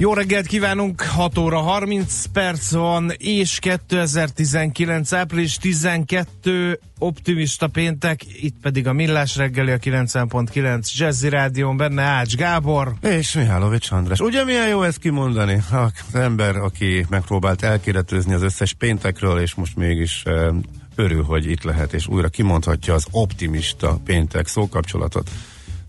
[0.00, 5.12] Jó reggelt kívánunk, 6 óra 30 perc van, és 2019.
[5.12, 12.34] április 12 optimista péntek, itt pedig a Millás reggeli a 90.9 Jazzy Rádión, benne Ács
[12.34, 12.94] Gábor.
[13.02, 14.20] És Mihálovics András.
[14.20, 15.62] Ugye milyen jó ezt kimondani?
[15.70, 20.52] Az ember, aki megpróbált elkéretőzni az összes péntekről, és most mégis e,
[20.94, 25.30] örül, hogy itt lehet, és újra kimondhatja az optimista péntek szókapcsolatot.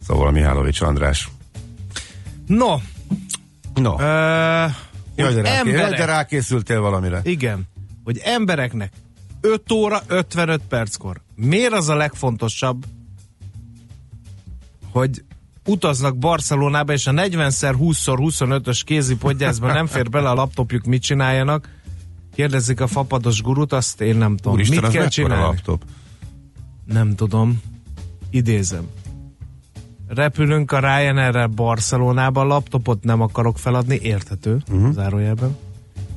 [0.08, 1.30] Szóval Mihálovics András.
[2.48, 2.76] No,
[3.74, 4.00] No, uh,
[5.16, 7.22] jaj, de, emberek, jaj, de rákészültél valamire.
[7.24, 7.68] igen,
[8.04, 8.92] hogy embereknek
[9.42, 12.86] 5 óra 55 perckor miért az a legfontosabb,
[14.92, 15.24] hogy
[15.66, 21.70] utaznak Barcelonába, és a 40x20x25-ös kézi podgyászban nem fér bele a laptopjuk, mit csináljanak,
[22.36, 24.54] kérdezik a fapados gurut, azt én nem tudom.
[24.54, 25.44] Úristen, mit kell csinálni?
[25.44, 25.84] laptop?
[26.86, 27.62] Nem tudom.
[28.30, 28.88] Idézem.
[30.16, 34.94] Repülünk a Ryanair-rel Barcelonába, laptopot nem akarok feladni, érthető, uh-huh.
[34.94, 35.58] zárójelben.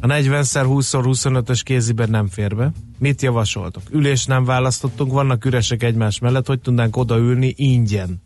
[0.01, 2.73] A 40x20x25-ös kéziben nem fér be.
[2.99, 3.83] Mit javasoltok?
[3.91, 8.23] Ülés nem választottunk, vannak üresek egymás mellett, hogy tudnánk odaülni ingyen.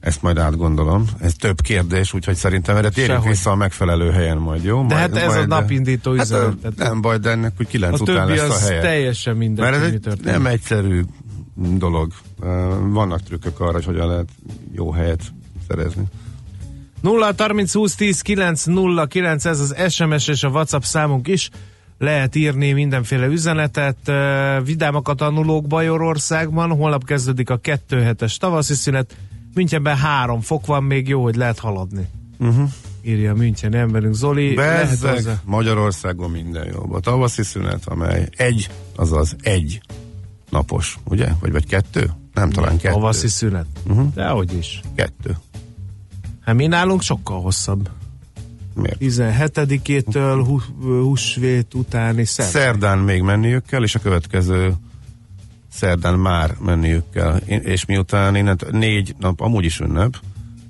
[0.00, 1.04] Ezt majd átgondolom.
[1.20, 3.28] Ez több kérdés, úgyhogy szerintem erre térjünk Sehogy.
[3.28, 4.76] vissza a megfelelő helyen majd, jó?
[4.86, 6.54] De majd, hát ez a napindító hát, üzenet.
[6.62, 8.80] ö, Nem baj, de ennek úgy A kilenc után többi lesz a helye.
[8.80, 10.32] teljesen mindegy, Mert ez mi történik.
[10.32, 11.02] nem egyszerű
[11.60, 12.12] dolog.
[12.90, 14.28] Vannak trükkök arra, hogy hogyan lehet
[14.72, 15.32] jó helyet
[15.68, 16.02] szerezni.
[17.00, 21.50] 0 30 20 10 9 0 9 ez az SMS és a WhatsApp számunk is.
[21.98, 24.12] Lehet írni mindenféle üzenetet.
[24.64, 26.70] Vidámak a tanulók Bajorországban.
[26.76, 29.16] Holnap kezdődik a 2 hetes tavaszi szünet.
[29.54, 32.08] Münchenben 3 fok van, még jó, hogy lehet haladni.
[32.38, 32.68] Uh-huh.
[33.02, 34.54] Írja a München emberünk Zoli.
[34.54, 36.92] Bezzeg, Magyarországon minden jobb.
[36.92, 39.80] A tavaszi szünet, amely egy, azaz egy
[40.50, 41.28] napos, ugye?
[41.40, 42.10] Vagy vagy kettő?
[42.34, 42.94] Nem, talán kettő.
[42.94, 43.66] Tavaszi szünet.
[43.88, 44.14] Uh-huh.
[44.14, 44.80] Dehogy is.
[44.94, 45.36] Kettő.
[46.40, 47.90] Hát mi nálunk sokkal hosszabb.
[48.74, 48.96] Miért?
[49.00, 52.48] 17-től hu- húsvét utáni szert.
[52.48, 54.74] Szerdán még menniük kell, és a következő
[55.72, 57.36] szerdán már menniük kell.
[57.46, 60.16] És miután innen négy nap amúgy is ünnep,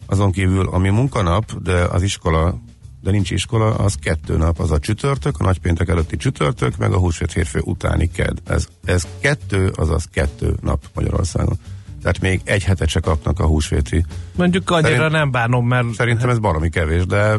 [0.06, 2.58] azon kívül, ami munkanap, de az iskola,
[3.00, 6.99] de nincs iskola, az kettő nap, az a csütörtök, a nagypéntek előtti csütörtök, meg a
[6.99, 8.38] húsvét hétfő utáni ked.
[8.47, 11.59] Ez, ez kettő, azaz kettő nap Magyarországon.
[12.03, 14.05] Tehát még egy hetet se kapnak a húsvéti.
[14.37, 17.39] Mondjuk annyira Szerint- nem bánom, mert Szerintem ez baromi kevés, de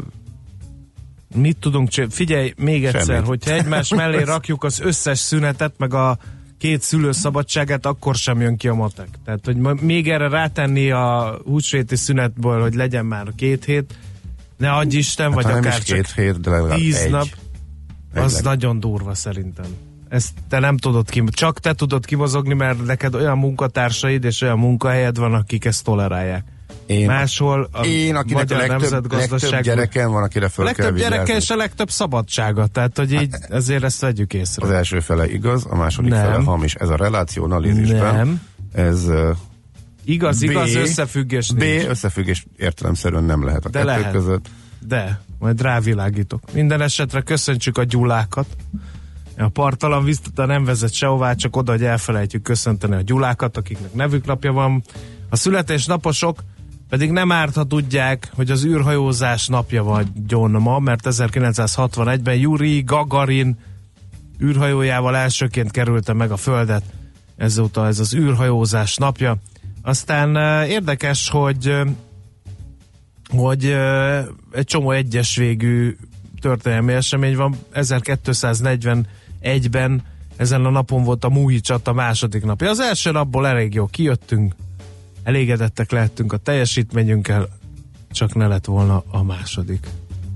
[1.36, 2.14] Mit tudunk csinálni?
[2.14, 3.28] Figyelj, még egyszer, Semmit.
[3.28, 6.18] hogyha egymás mellé rakjuk az összes szünetet, meg a
[6.58, 9.08] két szülő szabadságát, akkor sem jön ki a matek.
[9.26, 13.94] Tehát, hogy még erre rátenni a húsvéti szünetből, hogy legyen már két hét,
[14.62, 17.12] ne adj Isten, vagy hát, nem akár is két hét, de legalább tíz egy.
[17.12, 17.28] nap,
[18.14, 19.66] Egy az leg- nagyon durva szerintem.
[20.10, 24.60] Ezt te nem tudod ki, csak te tudod kimozogni, mert neked olyan munkatársaid és olyan
[24.60, 26.44] munkahelyed van, akik ezt tolerálják.
[26.86, 30.66] Én, Máshol a én akinek a magyar legtöbb, legtöbb nemzetgazdaságban- gyerekem van, akire a föl
[30.66, 34.66] kell legtöbb gyereke és a legtöbb szabadsága, tehát hogy így ezért ezt vegyük észre.
[34.66, 36.22] Az első fele igaz, a második Nem.
[36.26, 36.74] fele hamis.
[36.76, 38.16] Ez a relacionalizmusban.
[38.16, 38.42] Nem.
[38.74, 39.06] Ez
[40.04, 41.86] Igaz, B, igaz, összefüggés B nincs.
[41.86, 44.12] összefüggés értelemszerűen nem lehet a De kettő lehet.
[44.12, 44.46] között.
[44.88, 46.54] De, majd rávilágítok.
[46.54, 48.48] Minden esetre köszöntsük a gyulákat.
[49.38, 54.52] A partalan visszata nem vezet sehová, csak oda, hogy elfelejtjük köszönteni a gyulákat, akiknek nevüknapja
[54.52, 54.84] van.
[55.30, 56.44] A születésnaposok
[56.90, 63.58] pedig nem árt, ha tudják, hogy az űrhajózás napja vagyon ma, mert 1961-ben Yuri Gagarin
[64.42, 66.84] űrhajójával elsőként kerülte meg a Földet.
[67.38, 69.38] Ezóta ez az űrhajózás napja.
[69.82, 71.82] Aztán eh, érdekes, hogy eh,
[73.32, 73.66] hogy
[74.52, 75.98] egy csomó egyes végű
[76.42, 77.56] történelmi esemény van.
[77.74, 80.02] 1241-ben
[80.36, 82.70] ezen a napon volt a Múhi csata második napja.
[82.70, 84.56] Az első napból elég jó kijöttünk,
[85.24, 87.48] elégedettek lehettünk a teljesítményünkkel,
[88.12, 89.88] csak ne lett volna a második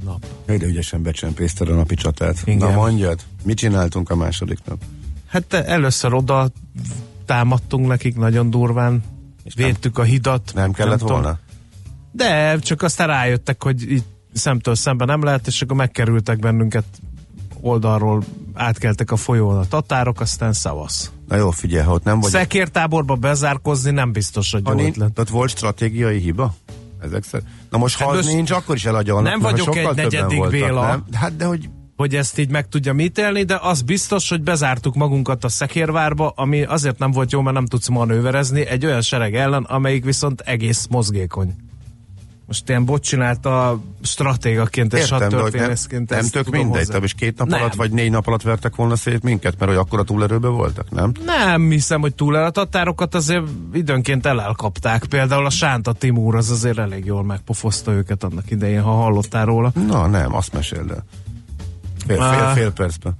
[0.04, 0.26] nap.
[0.46, 2.42] De ügyesen becsempészted a napi csatát.
[2.46, 2.58] Igen.
[2.58, 4.78] Na mondjad, mit csináltunk a második nap?
[5.28, 6.50] Hát először oda
[7.26, 9.04] támadtunk nekik nagyon durván,
[9.44, 10.52] És nem- védtük a hidat.
[10.56, 11.22] Nem kellett tudom.
[11.22, 11.40] volna?
[12.16, 14.04] De csak aztán rájöttek, hogy így
[14.34, 16.86] szemtől szemben nem lehet, és akkor megkerültek bennünket
[17.62, 18.24] oldalról,
[18.54, 21.12] átkeltek a folyón a tatárok, aztán szavasz.
[21.28, 22.32] Na jó, figyelj, ha ott nem vagy...
[22.32, 25.20] Szekértáborba bezárkozni nem biztos, hogy ha jó ötlet.
[25.20, 26.56] ott volt stratégiai hiba?
[27.02, 27.50] Ezek szerint.
[27.70, 30.88] Na most, ha Hát az most nincs, akkor is eladja nem vagyok egy negyedik Béla.
[30.88, 31.04] Nem?
[31.14, 35.44] Hát de hogy hogy ezt így meg tudja ítélni, de az biztos, hogy bezártuk magunkat
[35.44, 39.64] a Szekérvárba, ami azért nem volt jó, mert nem tudsz manőverezni egy olyan sereg ellen,
[39.64, 41.56] amelyik viszont egész mozgékony.
[42.48, 46.10] Most ilyen bot csinálta stratégaként és nem, hadtörténészként.
[46.10, 47.60] nem ezt tök mindegy, tehát és két nap Nem.
[47.60, 50.92] alatt vagy négy nap alatt vertek volna szét minket, mert hogy akkor a túlerőben voltak,
[50.92, 51.12] nem?
[51.26, 53.44] Nem hiszem, hogy túl el a tatárokat azért
[53.74, 55.06] időnként elelkapták.
[55.06, 59.72] Például a Sánta Timúr az azért elég jól megpofozta őket annak idején, ha hallottál róla.
[59.88, 61.04] Na nem, azt meséld el.
[62.08, 62.54] Fél, fél, Á.
[62.54, 63.14] fél percben.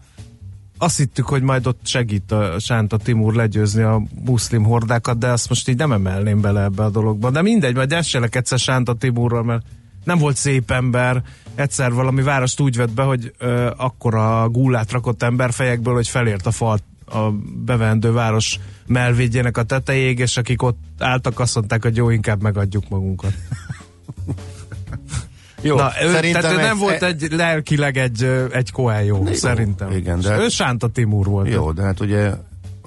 [0.78, 5.50] Azt hittük, hogy majd ott segít a Sánta Timur legyőzni a muszlim hordákat, de azt
[5.50, 7.30] most így nem emelném bele ebbe a dologba.
[7.30, 9.64] De mindegy, majd esélek egyszer Sánta Timurról, mert
[10.04, 11.24] nem volt szép ember.
[11.56, 16.52] Egyszer valami várost úgy vett be, hogy ö, akkora gúlát rakott emberfejekből, hogy felért a
[16.52, 17.32] fal a
[17.66, 22.90] bevendő város melvédjének a tetejéig, és akik ott álltak, azt mondták, hogy jó, inkább megadjuk
[22.90, 23.34] magunkat.
[25.66, 29.24] Jó, Na, ő, szerintem tehát ő nem ez- volt e- egy lelkileg egy, egy Coelho,
[29.26, 29.92] Jó, szerintem.
[29.92, 31.50] igen, de- Ő Sánta Timur volt.
[31.50, 32.32] Jó, de hát ugye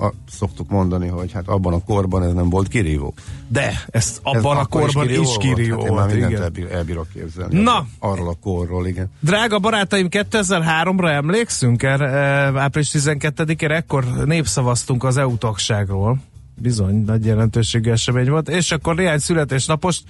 [0.01, 3.15] a, szoktuk mondani, hogy hát abban a korban ez nem volt kirívó.
[3.49, 6.43] De, ezt Ez abban a akkor korban is kirívó Hát én már volt, mindent igen.
[6.43, 7.61] elbír, elbírok képzelni.
[7.63, 7.87] Na.
[7.99, 9.11] Arról a korról, igen.
[9.21, 11.83] Drága barátaim, 2003-ra emlékszünk?
[11.83, 16.19] Er, eh, április 12-ére ekkor népszavaztunk az EU tagságról.
[16.61, 18.49] Bizony, nagy jelentőségű esemény volt.
[18.49, 20.03] És akkor néhány születésnapost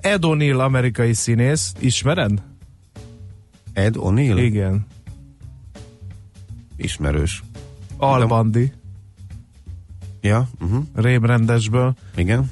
[0.00, 2.42] Ed O'Neill, amerikai színész, ismered?
[3.72, 4.38] Ed O'Neill?
[4.38, 4.86] Igen.
[6.76, 7.42] Ismerős.
[7.96, 8.72] Al Bundy,
[10.20, 10.84] Ja, uh-huh.
[10.94, 11.94] rémrendesből.
[12.16, 12.50] igen.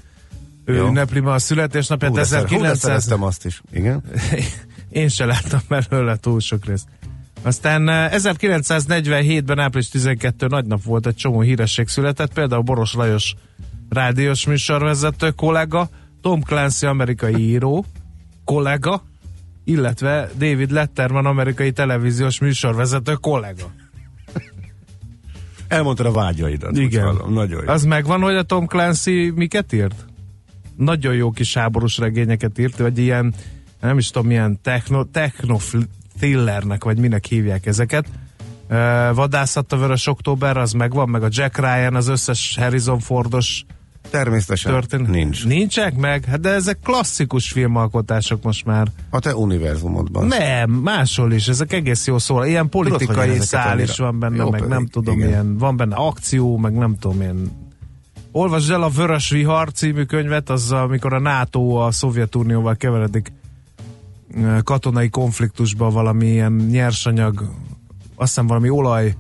[0.65, 0.87] Ő Jó.
[0.87, 2.11] ünnepli ma a születésnapját.
[2.11, 2.81] Hú, de, szer, hú, de 1900...
[2.81, 3.63] szereztem azt is.
[3.73, 4.03] Igen.
[4.89, 6.89] Én se láttam belőle túl sok részt.
[7.43, 13.35] Aztán eh, 1947-ben április 12 nagy nap volt, egy csomó híresség született, például Boros Lajos
[13.89, 15.89] rádiós műsorvezető kollega,
[16.27, 17.85] Tom Clancy amerikai író
[18.45, 19.03] kollega,
[19.65, 23.71] illetve David Letterman amerikai televíziós műsorvezető kollega.
[25.69, 26.77] Elmondtad a vágyaidat.
[26.77, 27.05] Igen.
[27.05, 27.33] Hallom.
[27.33, 27.73] Nagyon jó.
[27.73, 30.07] Az megvan, hogy a Tom Clancy miket írt?
[30.77, 33.35] Nagyon jó kis háborús regényeket írt, vagy ilyen,
[33.81, 35.57] nem is tudom, milyen techno, techno
[36.19, 38.07] thrillernek, vagy minek hívják ezeket.
[38.71, 43.65] Uh, Vadászat a Vörös Október, az megvan, meg a Jack Ryan, az összes Harrison Fordos
[44.11, 45.09] Természetesen történet.
[45.11, 45.47] nincs.
[45.47, 46.25] Nincsek meg?
[46.25, 48.89] Hát de ezek klasszikus filmalkotások most már.
[49.11, 50.27] A te univerzumodban.
[50.27, 52.45] Nem, máshol is, ezek egész jó szól.
[52.47, 55.29] Ilyen politikai ezeket szál annyira- is van benne, Jó, meg pedig, nem tudom, igen.
[55.29, 57.65] ilyen, van benne akció, meg nem tudom, ilyen
[58.33, 63.33] Olvasd el a Vörös Vihar című könyvet, az amikor a NATO a Szovjetunióval keveredik
[64.35, 67.39] ö, katonai konfliktusba valamilyen nyersanyag,
[68.15, 69.15] azt hiszem valami olaj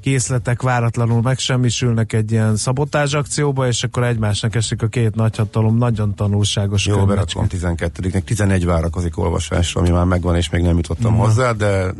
[0.00, 6.14] készletek váratlanul megsemmisülnek egy ilyen szabotázs akcióba, és akkor egymásnak esik a két nagyhatalom, nagyon
[6.14, 11.52] tanulságos Jó, berakom 12-nek, 11 várakozik olvasásra, ami már megvan, és még nem jutottam hozzá,
[11.52, 11.92] de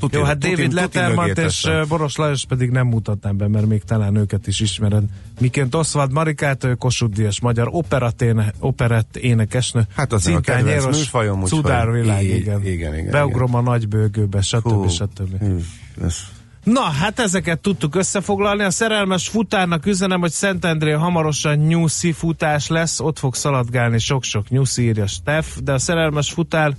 [0.00, 1.72] tuti, Jó, hát tuti- David tuti Letterman mögé és teszem.
[1.80, 5.02] ö, Boros Lajos pedig nem mutatnám be, mert még talán őket is ismered.
[5.40, 9.82] Miként Oswald Marikát, ő Kossuth Díjas magyar operett, éne, operett énekesnő.
[9.96, 12.66] Hát az a kedvenc műfajom, Cudárvilág, í- igen.
[12.66, 14.62] igen, igen, Beugrom a nagy bőgőbe, stb.
[14.68, 15.38] Hú, stb.
[15.38, 15.56] hű,
[16.04, 16.16] ez
[16.64, 18.62] Na, hát ezeket tudtuk összefoglalni.
[18.62, 24.82] A szerelmes futárnak üzenem, hogy Szentendrén hamarosan nyuszi futás lesz, ott fog szaladgálni sok-sok nyuszi,
[24.82, 26.72] írja Steff, de a szerelmes futár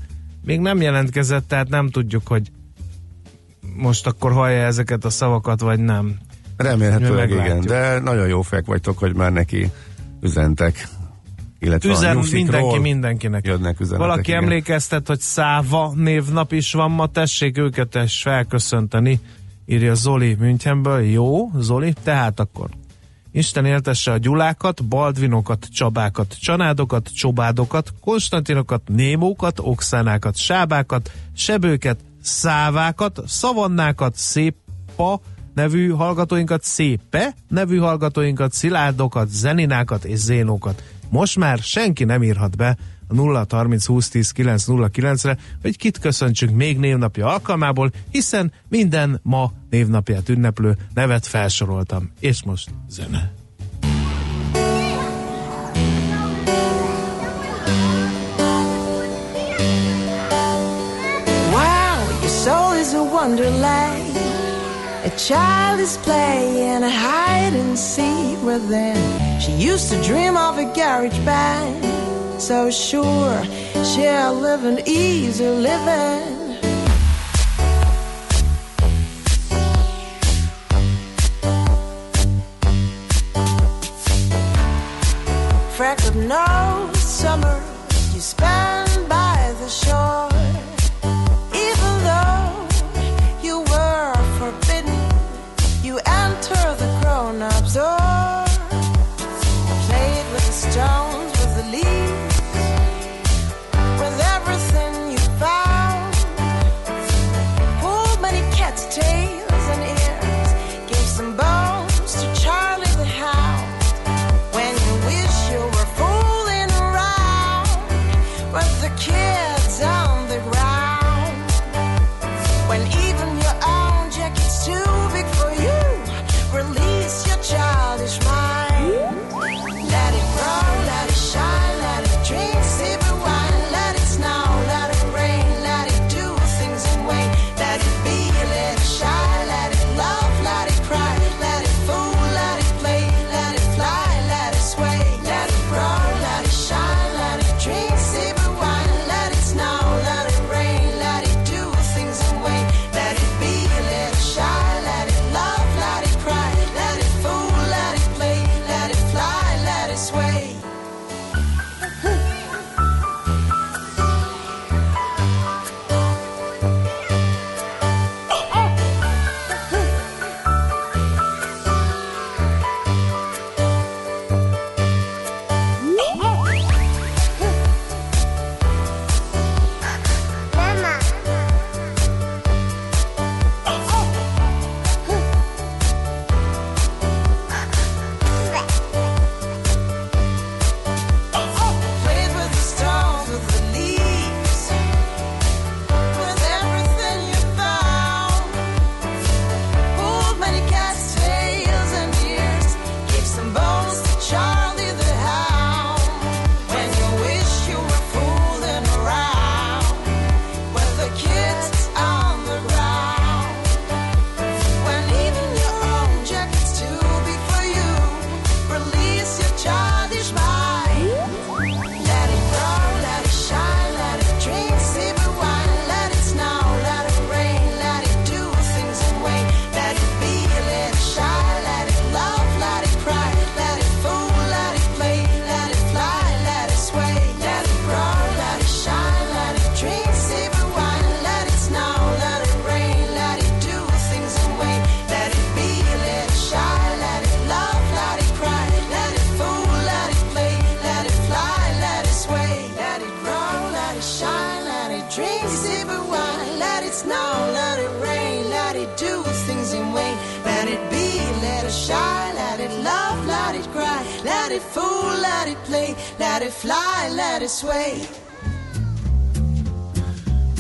[0.45, 2.51] még nem jelentkezett, tehát nem tudjuk, hogy
[3.75, 6.19] most akkor hallja ezeket a szavakat, vagy nem.
[6.57, 9.71] Remélhetőleg igen, de nagyon jó fek vagytok, hogy már neki
[10.21, 10.88] üzentek.
[11.59, 13.45] Illetve Üzen mindenki mindenkinek.
[13.45, 14.07] Jönnek üzenetek.
[14.07, 14.43] Valaki igen.
[14.43, 19.19] emlékeztet, hogy Száva névnap is van ma, tessék őket is felköszönteni,
[19.71, 21.01] írja Zoli Münchenből.
[21.01, 22.69] Jó, Zoli, tehát akkor
[23.31, 34.15] Isten éltesse a Gyulákat, Baldvinokat, Csabákat, Csanádokat, Csobádokat, Konstantinokat, Némókat, Oxánákat, Sábákat, Sebőket, Szávákat, Szavannákat,
[34.15, 35.21] Szépa
[35.53, 40.83] nevű hallgatóinkat, Szépe nevű hallgatóinkat, Szilárdokat, Zeninákat és Zénókat.
[41.09, 42.77] Most már senki nem írhat be
[43.12, 49.20] 0 30 20 10 9 0 9-re, hogy kit köszöntsünk még névnapja alkalmából, hiszen minden
[49.24, 52.12] ma névnapját ünneplő nevet felsoroltam.
[52.20, 53.32] És most zene.
[62.94, 64.15] A wonderland.
[65.06, 68.98] A child is playing hide and seek within.
[69.39, 72.20] She used to dream of a garage band.
[72.41, 73.43] So sure,
[73.86, 76.40] she'll live an easy living.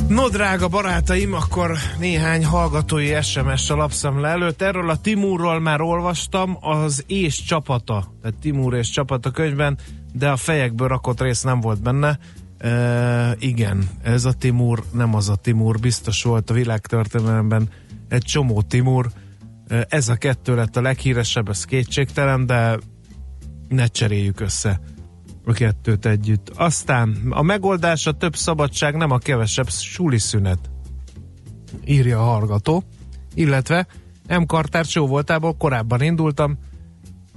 [0.07, 4.61] No, drága barátaim, akkor néhány hallgatói SMS-sel lapszem le előtt.
[4.61, 9.77] Erről a Timurról már olvastam, az és csapata, tehát Timur és csapata könyvben,
[10.13, 12.19] de a fejekből rakott rész nem volt benne.
[12.57, 17.69] E, igen, ez a Timur nem az a Timur, biztos volt a világtörténelemben
[18.09, 19.11] egy csomó Timur.
[19.67, 22.77] E, ez a kettő lett a leghíresebb, ez kétségtelen, de
[23.67, 24.79] ne cseréljük össze
[25.45, 26.49] a kettőt együtt.
[26.55, 30.59] Aztán a megoldás a több szabadság, nem a kevesebb suli szünet.
[31.85, 32.83] Írja a hallgató.
[33.33, 33.87] Illetve
[34.27, 34.45] M.
[34.45, 36.57] Kartár jó voltából korábban indultam,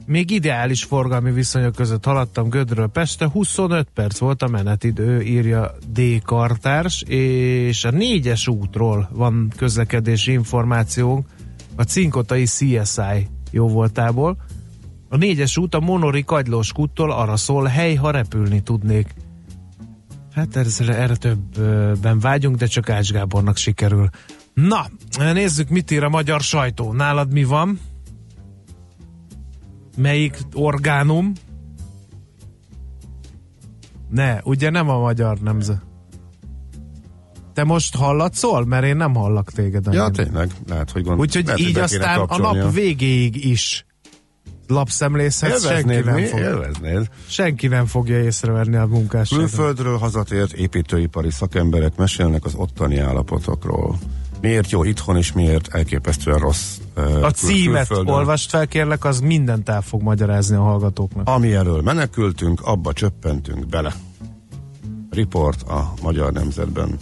[0.07, 6.01] még ideális forgalmi viszonyok között haladtam Gödről Pestre, 25 perc volt a menetidő, írja D.
[6.25, 11.27] Kartárs, és a négyes útról van közlekedési információnk
[11.77, 14.37] a cinkotai CSI jó voltából.
[15.09, 19.15] A négyes út a Monori Kagylós kúttól arra szól, hely, ha repülni tudnék.
[20.33, 24.09] Hát erre, erre többben vágyunk, de csak Ács Gábornak sikerül.
[24.55, 24.87] Na,
[25.19, 26.93] nézzük, mit ír a magyar sajtó.
[26.93, 27.81] Nálad mi van?
[29.97, 31.33] Melyik orgánum?
[34.11, 35.83] Ne, ugye nem a magyar nemzet.
[37.53, 38.65] Te most hallatszol?
[38.65, 39.87] Mert én nem hallak téged.
[39.91, 41.21] Ja, tényleg, lehet, hogy gond.
[41.21, 43.87] Úgyhogy lehet, így aztán a nap végéig is
[44.67, 47.09] lapszemlészhetsz, senki nem, fog, Élveznéd.
[47.27, 49.45] senki nem fogja észrevenni a munkásságot.
[49.49, 53.99] Külföldről hazatért építőipari szakemberek mesélnek az ottani állapotokról.
[54.41, 58.15] Miért jó itthon, és miért elképesztően rossz uh, A címet külföldön.
[58.15, 61.29] olvast fel, kérlek, az mindent el fog magyarázni a hallgatóknak.
[61.29, 63.95] Ami elől menekültünk, abba csöppentünk bele.
[65.11, 66.99] Report a Magyar Nemzetben.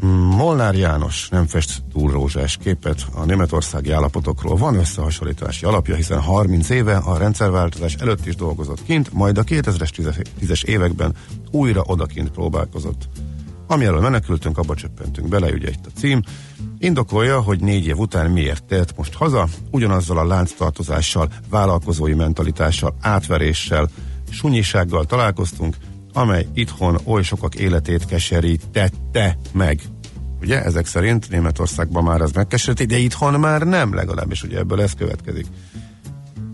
[0.00, 4.56] Molnár János nem fest túl rózsás képet a németországi állapotokról.
[4.56, 10.24] Van összehasonlítási alapja, hiszen 30 éve a rendszerváltozás előtt is dolgozott kint, majd a 2000-es
[10.40, 11.14] 10-es években
[11.50, 13.08] újra odakint próbálkozott.
[13.66, 16.22] Ami elől menekültünk, abba csöppentünk bele, ugye itt a cím.
[16.78, 23.88] Indokolja, hogy négy év után miért tért most haza, ugyanazzal a lánctartozással, vállalkozói mentalitással, átveréssel,
[24.30, 25.76] sunyisággal találkoztunk,
[26.18, 29.80] amely itthon oly sokak életét keserítette meg.
[30.40, 34.92] Ugye ezek szerint Németországban már az megkeseríti, de itthon már nem, legalábbis ugye ebből ez
[34.92, 35.46] következik.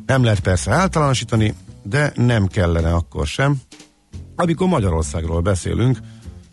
[0.07, 3.61] Nem lehet persze általánosítani, de nem kellene akkor sem.
[4.37, 5.99] Amikor Magyarországról beszélünk,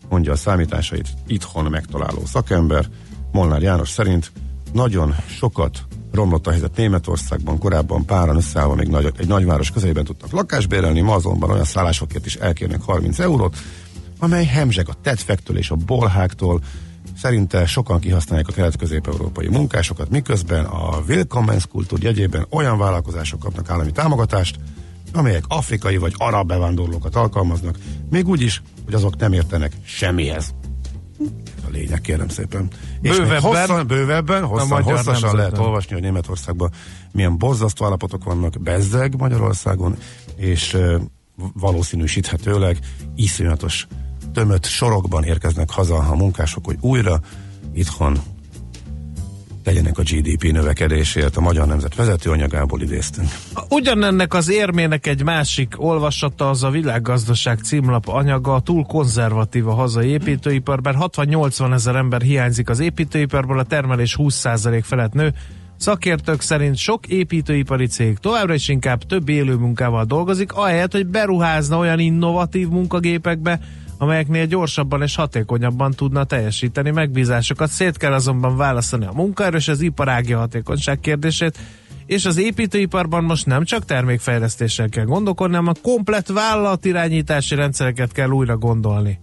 [0.08, 2.86] mondja a számításait itthon megtaláló szakember,
[3.32, 4.32] Molnár János szerint
[4.72, 10.30] nagyon sokat romlott a helyzet Németországban, korábban páran összeállva még nagy, egy nagyváros közelében tudtak
[10.30, 13.56] lakást bérelni, ma azonban olyan szállásokért is elkérnek 30 eurót,
[14.18, 16.60] amely hemzseg a tetfektől és a bolháktól,
[17.16, 23.90] Szerinte sokan kihasználják a kelet-közép-európai munkásokat, miközben a Willkommens kultúr jegyében olyan vállalkozások kapnak állami
[23.90, 24.58] támogatást,
[25.12, 27.78] amelyek afrikai vagy arab bevándorlókat alkalmaznak,
[28.10, 30.54] még úgy is, hogy azok nem értenek semmihez.
[31.72, 32.68] Lényeg, kérem szépen.
[33.00, 35.34] És Bővebben- hosszan, bővebben, hosszan, hosszasan Nemzetben.
[35.34, 36.70] lehet olvasni, hogy Németországban
[37.12, 39.96] milyen borzasztó állapotok vannak, bezzeg Magyarországon,
[40.36, 40.76] és
[41.54, 42.78] valószínűsíthetőleg
[43.14, 43.86] iszonyatos
[44.32, 47.20] tömött sorokban érkeznek haza a munkások, hogy újra
[47.74, 48.18] itthon
[49.62, 51.36] tegyenek a GDP növekedésért.
[51.36, 53.28] A Magyar Nemzet vezetőanyagából idéztünk.
[53.68, 60.08] Ugyanennek az érmének egy másik olvasata az a világgazdaság címlap anyaga, túl konzervatív a hazai
[60.08, 65.34] építőipar, bár 60-80 ezer ember hiányzik az építőiparból, a termelés 20% felett nő.
[65.76, 71.78] Szakértők szerint sok építőipari cég továbbra is inkább több élő munkával dolgozik, ahelyett, hogy beruházna
[71.78, 73.60] olyan innovatív munkagépekbe,
[74.02, 77.70] amelyeknél gyorsabban és hatékonyabban tudna teljesíteni megbízásokat.
[77.70, 81.58] Szét kell azonban választani a munkaerő és az iparági hatékonyság kérdését,
[82.06, 88.28] és az építőiparban most nem csak termékfejlesztéssel kell gondolkodni, hanem a komplet vállalatirányítási rendszereket kell
[88.28, 89.20] újra gondolni.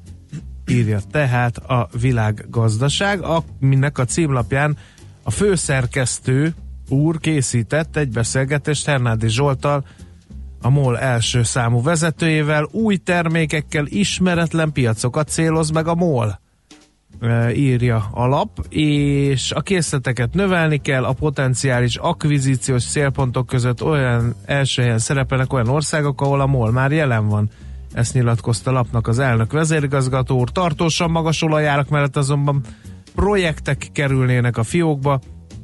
[0.68, 4.78] Írja tehát a világgazdaság, aminek a címlapján
[5.24, 6.54] a főszerkesztő
[6.90, 9.86] úr készített egy beszélgetést Hernádi Zsoltal,
[10.62, 16.40] a MOL első számú vezetőjével, új termékekkel ismeretlen piacokat céloz meg a MOL
[17.20, 24.36] e, írja a lap, és a készleteket növelni kell, a potenciális akvizíciós célpontok között olyan
[24.46, 27.50] első helyen szerepelnek olyan országok, ahol a MOL már jelen van.
[27.94, 30.52] Ezt nyilatkozta lapnak az elnök vezérigazgató úr.
[30.52, 32.62] Tartósan magas olajárak mellett azonban
[33.16, 35.20] projektek kerülnének a fiókba,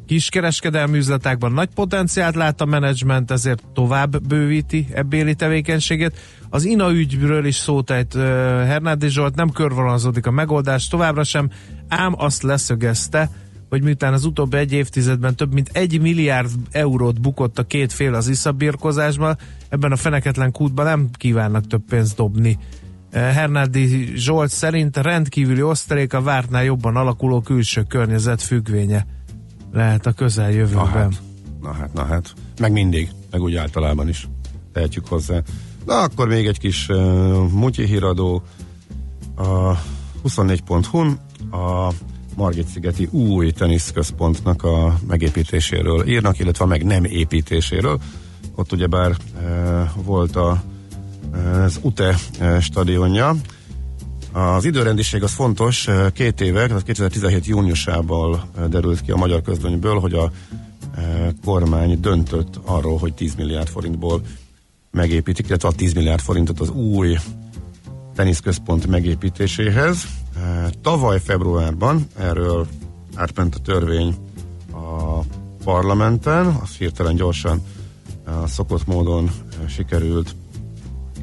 [0.06, 6.20] kiskereskedelmi üzletákban nagy potenciált lát a menedzsment, ezért tovább bővíti ebbéli tevékenységét.
[6.50, 8.22] Az INA ügyről is szót ejt uh,
[8.66, 11.50] Hernádi Zsolt, nem körvonalazódik a megoldás továbbra sem,
[11.88, 13.30] ám azt leszögezte,
[13.70, 18.14] hogy miután az utóbbi egy évtizedben több mint egy milliárd eurót bukott a két fél
[18.14, 19.38] az iszabírkozásban,
[19.70, 22.58] ebben a feneketlen kútban nem kívánnak több pénzt dobni.
[23.12, 29.06] Hernádi Zsolt szerint rendkívüli osztalék a vártnál jobban alakuló külső környezet függvénye
[29.76, 30.88] lehet a Na közeljövőben.
[30.88, 31.22] hát,
[31.62, 32.34] na hát, na hát.
[32.60, 34.28] Meg mindig, meg úgy általában is
[34.74, 35.42] tehetjük hozzá.
[35.86, 36.98] Na akkor még egy kis uh,
[37.52, 38.44] mutyi híradó
[39.36, 39.78] a
[40.28, 41.20] 24.hu-n
[41.52, 41.92] a
[42.36, 48.00] Margit-szigeti új teniszközpontnak a megépítéséről írnak, illetve a meg nem építéséről.
[48.56, 50.64] Ott ugyebár uh, volt a,
[51.64, 52.16] az UTE
[52.62, 53.36] stadionja,
[54.36, 60.14] az időrendiség az fontos, két éve, tehát 2017 júniusában derült ki a magyar közlönyből, hogy
[60.14, 60.32] a
[61.46, 64.22] kormány döntött arról, hogy 10 milliárd forintból
[64.92, 67.18] megépítik, illetve a 10 milliárd forintot az új
[68.16, 70.04] teniszközpont megépítéséhez.
[70.82, 72.68] Tavaly februárban erről
[73.16, 74.16] átment a törvény
[74.72, 75.20] a
[75.64, 77.62] parlamenten, az hirtelen gyorsan
[78.46, 79.32] szokott módon
[79.68, 80.36] sikerült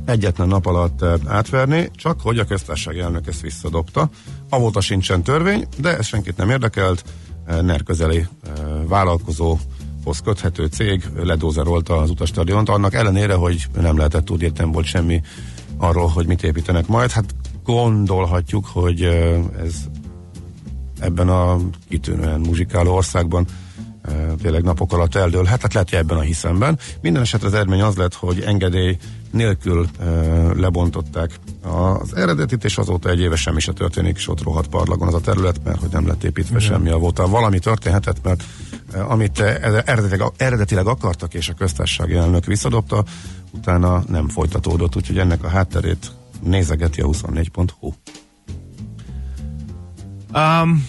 [0.04, 4.10] egyetlen nap alatt eh, átverni, csak hogy a köztársaság elnök ezt visszadobta.
[4.48, 7.04] Avóta sincsen törvény, de ez senkit nem érdekelt.
[7.46, 8.52] Eh, NER közeli eh,
[8.88, 15.20] vállalkozóhoz köthető cég ledózerolta az utastadiont, annak ellenére, hogy nem lehetett tudni, nem volt semmi
[15.76, 17.10] arról, hogy mit építenek majd.
[17.10, 17.34] Hát
[17.64, 19.02] gondolhatjuk, hogy
[19.62, 19.74] ez
[21.00, 23.46] ebben a kitűnően muzsikáló országban
[24.42, 26.78] tényleg napok alatt eldőlhet, hát lehet, hogy ebben a hiszemben.
[27.00, 28.96] Minden esetre az eredmény az lett, hogy engedély
[29.30, 31.30] nélkül ö, lebontották
[31.62, 35.20] az eredetit, és azóta egy éve semmi se történik, és ott rohadt parlagon az a
[35.20, 36.68] terület, mert hogy nem lett építve Igen.
[36.68, 37.28] semmi a volta.
[37.28, 38.44] Valami történhetett, mert
[38.92, 43.04] ö, amit eredetileg, eredetileg akartak, és a köztársasági elnök visszadobta,
[43.50, 46.12] utána nem folytatódott, úgyhogy ennek a hátterét
[46.42, 47.92] nézegeti a 24.hu.
[50.34, 50.86] Um,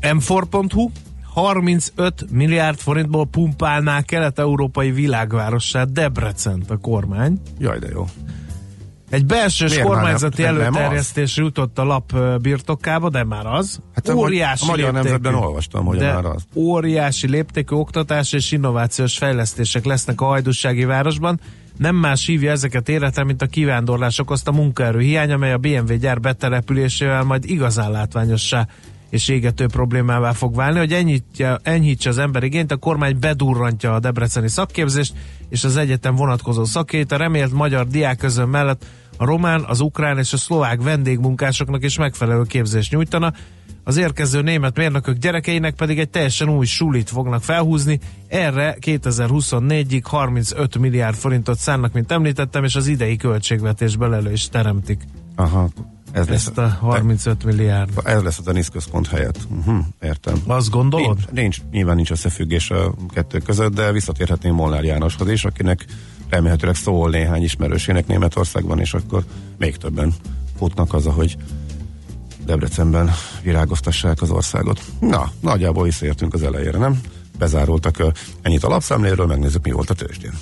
[0.00, 0.90] M4.hu
[1.32, 7.40] 35 milliárd forintból pumpálná kelet-európai világvárossá Debrecent a kormány.
[7.58, 8.06] Jaj, de jó.
[9.10, 13.80] Egy belsős Miért kormányzati nem- nem előterjesztés jutott a lap birtokába, de már az.
[13.94, 15.08] Hát óriási a Magyar léptékű.
[15.08, 16.42] Nemzetben olvastam, hogy de már az.
[16.54, 21.40] óriási léptékű oktatás és innovációs fejlesztések lesznek a hajdúsági városban.
[21.76, 26.20] Nem más hívja ezeket életre, mint a kivándorlás okozta munkaerő hiány, amely a BMW gyár
[26.20, 28.66] betelepülésével majd igazán látványossá
[29.10, 34.00] és égető problémává fog válni, hogy enyhítse, enyhítse az ember igényt, a kormány bedurrantja a
[34.00, 35.14] debreceni szakképzést
[35.48, 37.12] és az egyetem vonatkozó szakét.
[37.12, 38.84] A remélt magyar diáközön mellett
[39.16, 43.32] a román, az ukrán és a szlovák vendégmunkásoknak is megfelelő képzést nyújtana.
[43.84, 47.98] Az érkező német mérnökök gyerekeinek pedig egy teljesen új sulit fognak felhúzni.
[48.28, 55.02] Erre 2024-ig 35 milliárd forintot szánnak, mint említettem, és az idei költségvetésből elő is teremtik
[55.40, 55.68] Aha,
[56.12, 57.90] ez lesz, ezt a 35 milliárd.
[58.04, 59.38] ez lesz a teniszközpont helyett.
[59.58, 60.34] Uh-huh, értem.
[60.46, 61.16] Azt gondolod?
[61.16, 65.84] Nincs, nincs, nyilván nincs összefüggés a kettő között, de visszatérhetnénk Molnár Jánoshoz is, akinek
[66.28, 69.24] remélhetőleg szól néhány ismerősének Németországban, és akkor
[69.58, 70.14] még többen
[70.58, 71.36] futnak az, hogy
[72.44, 73.10] Debrecenben
[73.42, 74.80] virágoztassák az országot.
[75.00, 77.00] Na, nagyjából visszaértünk az elejére, nem?
[77.38, 78.02] Bezárultak
[78.42, 80.32] ennyit a lapszemléről, megnézzük, mi volt a tőzsdén.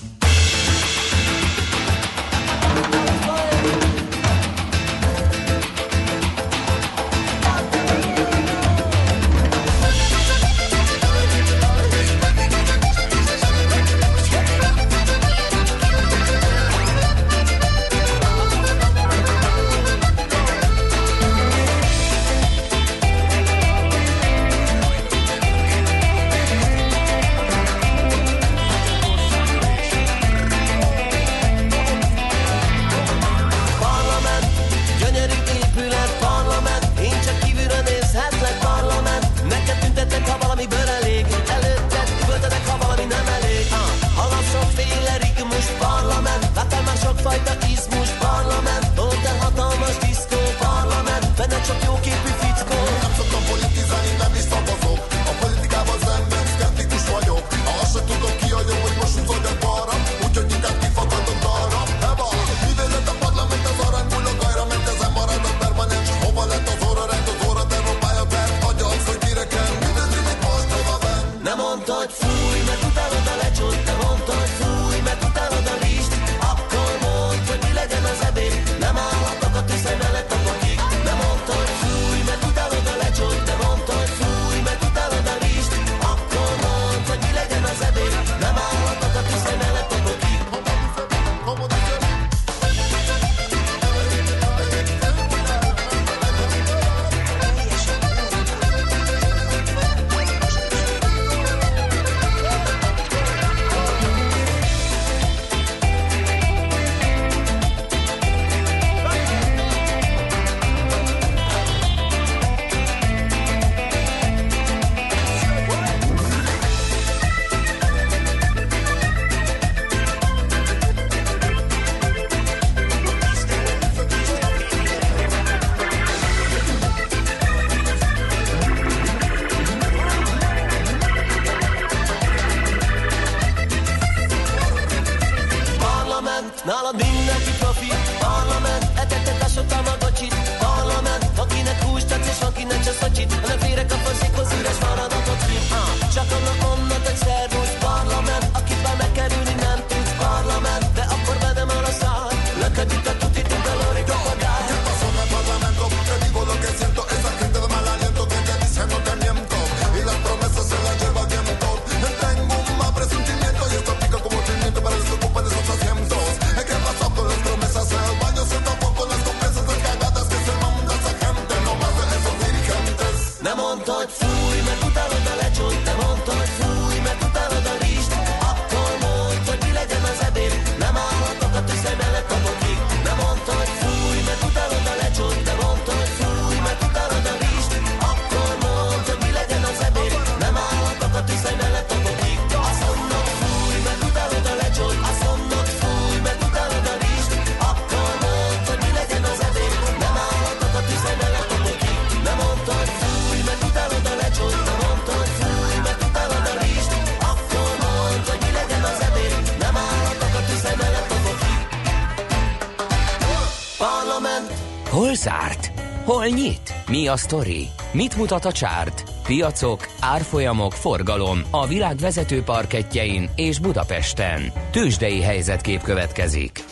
[216.28, 216.74] Nyit?
[216.88, 217.68] Mi a sztori?
[217.92, 219.12] Mit mutat a csárt?
[219.22, 224.52] Piacok, árfolyamok, forgalom a világ vezető parketjein és Budapesten.
[224.70, 226.64] Tősdei helyzetkép következik.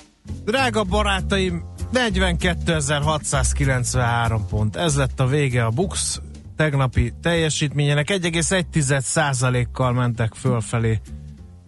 [0.44, 4.76] Drága barátaim, 42.693 pont.
[4.76, 6.20] Ez lett a vége a Bux
[6.56, 8.08] tegnapi teljesítményének.
[8.10, 11.00] 1,1%-kal mentek fölfelé,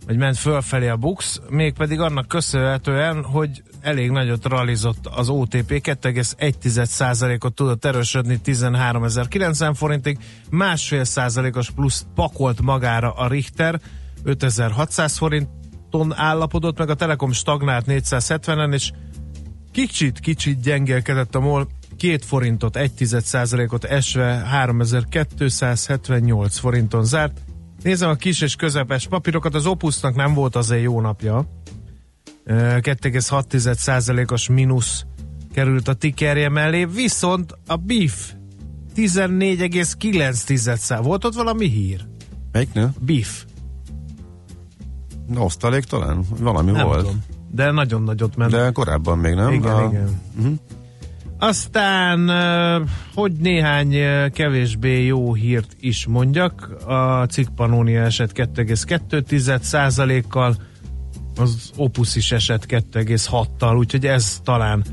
[0.07, 7.55] vagy ment fölfelé a Bux, mégpedig annak köszönhetően, hogy elég nagyot ralizott az OTP, 2,1%-ot
[7.55, 10.18] tudott erősödni 13.090 forintig,
[10.51, 13.81] másfél százalékos plusz pakolt magára a Richter,
[14.22, 18.90] 5600 forinton állapodott, meg a Telekom stagnált 470-en, és
[19.72, 27.40] kicsit, kicsit gyengélkedett a MOL, két forintot, egy tized százalékot esve 3278 forinton zárt.
[27.83, 31.46] Nézem a kis és közepes papírokat, az Opusnak nem volt azért jó napja.
[32.50, 35.04] Ö, 2,6 százalékos mínusz
[35.52, 38.32] került a tikerje mellé, viszont a BIF
[38.96, 41.06] 14,9 százalék.
[41.06, 42.06] Volt ott valami hír?
[42.52, 42.88] Melyik nő?
[43.00, 43.44] BIF.
[45.37, 46.24] Osztalék talán?
[46.38, 46.98] Valami Nem volt.
[46.98, 47.22] tudom.
[47.50, 48.50] De nagyon nagyot ment.
[48.50, 49.52] De korábban még nem?
[49.52, 49.88] Igen, a...
[49.88, 50.20] igen.
[51.38, 52.82] Aztán, ö,
[53.14, 53.94] hogy néhány
[54.30, 60.56] kevésbé jó hírt is mondjak, a cikk Pannonia esett 2,2 kal
[61.38, 64.85] az Opus is esett 2,6-tal, úgyhogy ez talán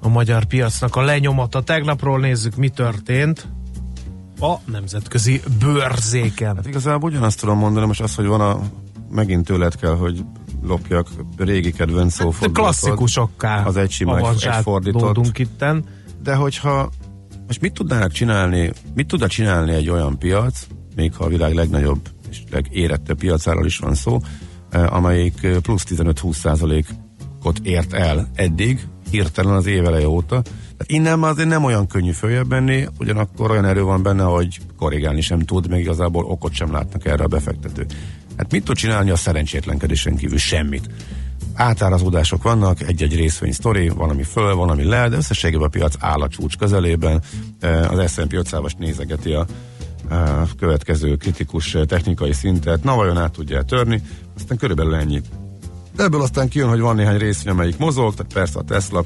[0.00, 1.62] a magyar piacnak a lenyomata.
[1.62, 3.48] Tegnapról nézzük, mi történt
[4.40, 6.56] a nemzetközi bőrzéken.
[6.56, 8.60] Hát igazából ugyanazt tudom mondani, most az, hogy van a
[9.10, 10.24] megint tőled kell, hogy
[10.62, 12.54] lopjak régi kedvenc De szófordulatot.
[12.54, 15.38] klasszikusokká Az egy sima, egy, fordított.
[15.38, 15.84] itten.
[16.22, 16.90] De hogyha
[17.46, 22.08] most mit tudnának csinálni, mit tudna csinálni egy olyan piac, még ha a világ legnagyobb
[22.30, 24.20] és legérettebb piacáról is van szó,
[24.74, 30.42] amelyik eh, plusz 15-20 százalékot ért el eddig, hirtelen az éveleje óta.
[30.42, 34.60] Tehát innen már azért nem olyan könnyű följebb menni, ugyanakkor olyan erő van benne, hogy
[34.78, 37.90] korrigálni sem tud, még igazából okot sem látnak erre a befektetők.
[38.36, 40.38] Hát mit tud csinálni a szerencsétlenkedésen kívül?
[40.38, 40.88] Semmit
[41.54, 45.94] átárazódások vannak, egy-egy részvény sztori, van, ami föl, van, ami le, de összességében a piac
[45.98, 47.22] áll a csúcs közelében.
[47.60, 49.46] Eh, Az S&P 500 most nézegeti a
[50.10, 54.02] eh, következő kritikus eh, technikai szintet, na vajon át tudja törni,
[54.36, 55.22] aztán körülbelül ennyi.
[55.96, 59.04] De ebből aztán kijön, hogy van néhány részvény, amelyik mozog, tehát persze a Tesla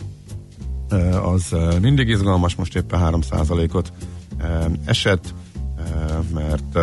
[0.88, 3.92] eh, az eh, mindig izgalmas, most éppen 3%-ot
[4.38, 5.34] eh, esett,
[6.34, 6.76] mert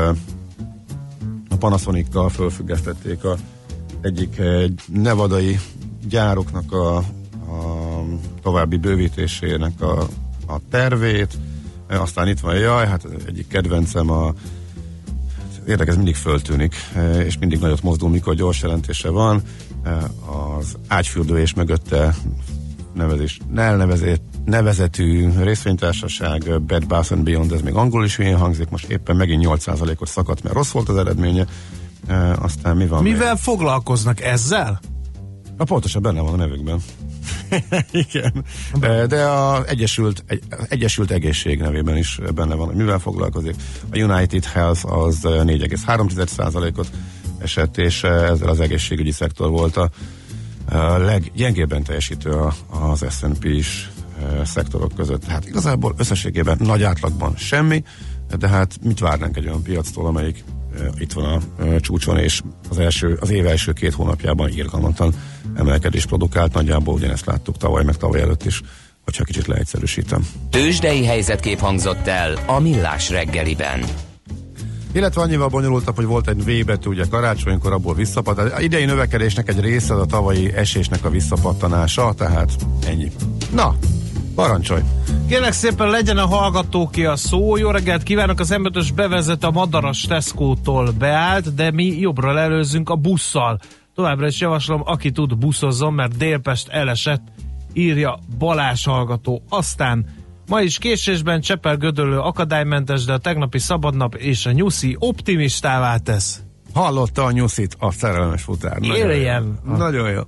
[1.49, 3.37] a Panasonic-kal fölfüggesztették a
[4.01, 4.41] egyik
[4.87, 5.59] nevadai
[6.09, 7.03] gyároknak a, a
[8.41, 9.99] további bővítésének a,
[10.47, 11.37] a tervét.
[11.87, 14.33] Aztán itt van, jaj, hát egyik kedvencem a
[15.67, 19.41] érdekes, mindig föltűnik, eh, és mindig nagyot mozdul, mikor gyors jelentése van.
[19.83, 19.93] Eh,
[20.57, 22.15] Az ágyfürdő és mögötte
[22.93, 28.85] nevezés, elnevezett, nevezetű részvénytársaság, Bed Bath and Beyond, ez még angol is hülyén hangzik, most
[28.89, 31.45] éppen megint 8%-ot szakadt, mert rossz volt az eredménye.
[32.07, 33.11] Eh, Aztán mi van még?
[33.11, 34.79] Mivel foglalkoznak ezzel?
[35.57, 36.79] A pontosan benne van a nevükben.
[38.07, 38.45] Igen.
[39.07, 43.55] De, a Egyesült, egy, Egyesült Egészség nevében is benne van, hogy mivel foglalkozik.
[43.91, 46.89] A United Health az 4,3%-ot
[47.37, 49.89] esett, és ezzel az egészségügyi szektor volt a,
[50.97, 53.91] leggyengébben teljesítő a- az S&P is
[54.43, 55.25] szektorok között.
[55.25, 57.83] Hát igazából összességében nagy átlagban semmi,
[58.37, 60.43] de hát mit várnánk egy olyan piactól, amelyik
[60.97, 61.39] itt van a
[61.79, 65.13] csúcson, és az, első, az év első két hónapjában irgalmatlan
[65.55, 66.53] emelkedés produkált.
[66.53, 68.61] Nagyjából ugyanezt láttuk tavaly, meg tavaly előtt is,
[69.03, 70.27] hogyha kicsit leegyszerűsítem.
[70.49, 73.83] Tősdei helyzetkép hangzott el a Millás reggeliben.
[74.91, 78.47] Illetve annyival bonyolultabb, hogy volt egy V betű, ugye karácsonykor abból visszapattan.
[78.47, 82.51] A idei növekedésnek egy része az a tavalyi esésnek a visszapattanása, tehát
[82.87, 83.11] ennyi.
[83.53, 83.75] Na,
[84.35, 84.81] parancsolj!
[85.27, 87.57] Kérlek szépen legyen a hallgatóké a szó.
[87.57, 88.39] Jó reggelt kívánok!
[88.39, 93.59] Az m bevezet a Madaras Tesco-tól beállt, de mi jobbra előzünk a busszal.
[93.95, 97.21] Továbbra is javaslom, aki tud buszozzon, mert Délpest elesett,
[97.73, 99.41] írja Balázs hallgató.
[99.49, 100.05] Aztán
[100.47, 106.43] ma is késésben Csepel Gödöllő akadálymentes, de a tegnapi szabadnap és a nyuszi optimistává tesz.
[106.73, 108.77] Hallotta a nyuszit, a szerelmes futár.
[108.81, 109.59] Éljen!
[109.77, 110.21] Nagyon jó.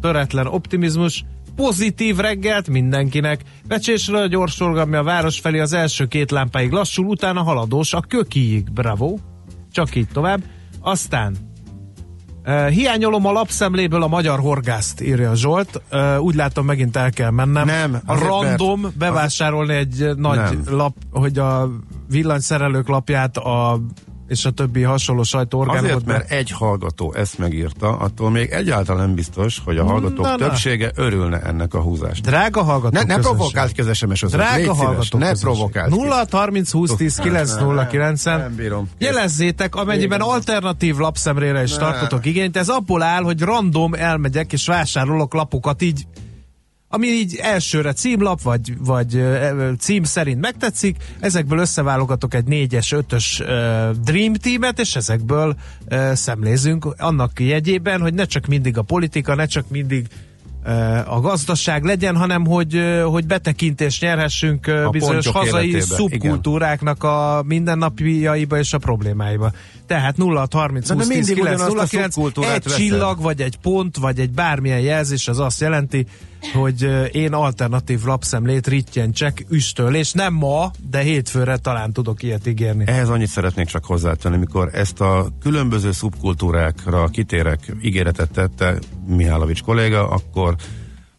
[0.00, 1.24] töretlen optimizmus,
[1.64, 3.40] pozitív reggelt mindenkinek.
[3.66, 8.00] Becsésről a gyors forgalmi a város felé az első két lámpáig lassul, utána haladós a
[8.00, 8.72] kökiig.
[8.72, 9.16] Bravo!
[9.72, 10.42] Csak így tovább.
[10.80, 11.36] Aztán
[12.70, 15.82] hiányolom a lapszemléből a magyar horgászt, írja Zsolt.
[16.18, 17.66] Úgy látom, megint el kell mennem.
[17.66, 20.62] Nem, azért, Random mert- bevásárolni egy nagy Nem.
[20.66, 21.70] lap, hogy a
[22.08, 23.80] villanyszerelők lapját a
[24.28, 25.90] és a többi hasonló sajtóorgánumot.
[25.90, 30.30] Azért, mert egy hallgató ezt megírta, attól még egyáltalán nem biztos, hogy a hallgatók Na,
[30.30, 30.36] na.
[30.36, 32.26] többsége örülne ennek a húzásnak.
[32.26, 34.20] Drága hallgatók Ne, ne provokált ki az SMS.
[34.20, 35.44] Drága Légy szíves, hallgatók ne közönség.
[35.44, 35.98] provokált ki.
[35.98, 38.88] 0 30 20 10 9 0 9 Nem bírom.
[38.98, 40.32] Jelezzétek, amennyiben Igen.
[40.32, 41.78] alternatív lapszemlére is Ne.
[41.78, 42.56] tartotok igényt.
[42.56, 46.06] Ez abból áll, hogy random elmegyek és vásárolok lapokat így
[46.88, 53.42] ami így elsőre címlap, vagy, vagy ö, cím szerint megtetszik, ezekből összeválogatok egy négyes, ötös
[54.04, 55.56] Dream Teamet, és ezekből
[56.12, 60.06] szemlézünk annak jegyében, hogy ne csak mindig a politika, ne csak mindig
[61.06, 68.58] a gazdaság legyen, hanem hogy, hogy betekintést nyerhessünk A bizonyos hazai életébe, szubkultúráknak a mindennapjaiba
[68.58, 69.52] és a problémáiba.
[69.88, 72.78] Tehát 0 30 De 20 10 mindig 9 ugyanazt 0 a 9 szubkultúrát egy veszed.
[72.78, 76.06] csillag, vagy egy pont, vagy egy bármilyen jelzés, az azt jelenti,
[76.52, 82.84] hogy én alternatív lapszemlét rittyencsek üstől, és nem ma, de hétfőre talán tudok ilyet ígérni.
[82.86, 90.08] Ehhez annyit szeretnék csak hozzátenni, mikor ezt a különböző szubkultúrákra kitérek ígéretet tette Mihálovics kolléga,
[90.08, 90.56] akkor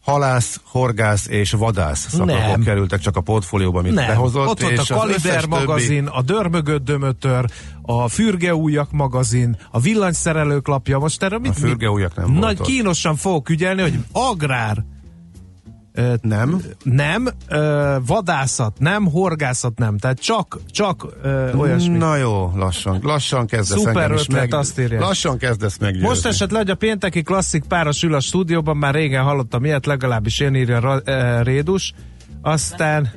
[0.09, 2.63] halász, horgász és vadász szakokok Nem.
[2.63, 4.47] kerültek csak a portfólióba, amit Nem, behozott.
[4.47, 7.45] ott volt és a Kaliber összes többi- magazin, a Dörmögött Dömötör,
[7.81, 10.99] a Fürgeújak magazin, a Villanyszerelők lapja.
[10.99, 14.83] Most erre mit, Fürgeújak nem Nagy volt kínosan fogok ügyelni, hogy agrár
[16.21, 16.61] Nem.
[16.83, 19.97] nem, ö, vadászat nem, horgászat nem.
[19.97, 21.97] Tehát csak, csak ö, olyasmi.
[21.97, 25.01] Na jó, lassan, lassan kezdesz Szuper engem is ötlet, azt írják.
[25.01, 26.07] Lassan kezdesz meggyőzni.
[26.07, 29.85] Most esett le, hogy a pénteki klasszik páros ül a stúdióban, már régen hallottam ilyet,
[29.85, 31.01] legalábbis én írja
[31.43, 31.93] Rédus.
[32.41, 33.09] Aztán...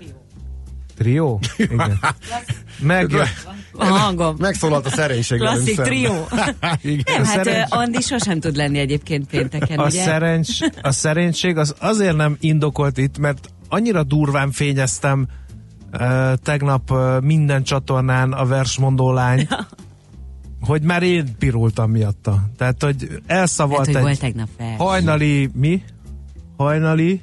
[0.97, 1.40] Trió?
[1.57, 1.99] Igen.
[2.79, 3.62] Megjött.
[3.72, 4.37] A hangom.
[4.38, 6.12] Megszólalt a szerénység Klasszik trió.
[6.82, 7.02] Igen.
[7.06, 10.02] Nem, hát szerencs- Andi sosem tud lenni egyébként pénteken, a, ugye?
[10.02, 10.48] szerencs,
[10.82, 15.26] a szerencség az azért nem indokolt itt, mert annyira durván fényeztem
[15.92, 19.48] uh, tegnap uh, minden csatornán a versmondó lány,
[20.68, 22.42] hogy már én pirultam miatta.
[22.56, 25.82] Tehát, hogy elszavalt Hát, hogy egy volt tegnap hajnali, mi?
[26.56, 27.20] Hajnali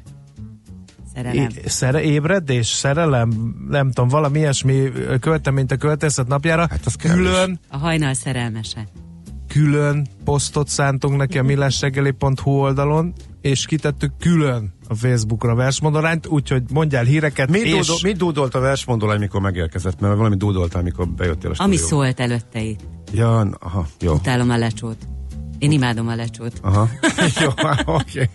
[1.23, 1.47] Szerelem.
[1.65, 6.67] Szere, ébredés, szerelem, nem tudom, valami ilyesmi költeményt a költészet napjára.
[6.69, 8.87] Hát az külön, A hajnal szerelmese.
[9.47, 16.63] külön posztot szántunk neki a millásregeli.hu oldalon, és kitettük külön a Facebookra a versmondorányt, úgyhogy
[16.73, 19.99] mondjál híreket, Mi, és dúdol, mi dúdolt a versmondolány, mikor megérkezett?
[19.99, 22.03] Mert valami dúdoltál, mikor bejöttél a Ami stúdióba.
[22.03, 22.79] szólt előtte itt.
[23.13, 24.13] Ja, aha, jó.
[24.13, 24.97] Utálom a lecsót.
[25.59, 26.53] Én imádom a lecsót.
[26.61, 26.89] Aha.
[27.43, 27.49] jó,
[27.85, 28.29] oké.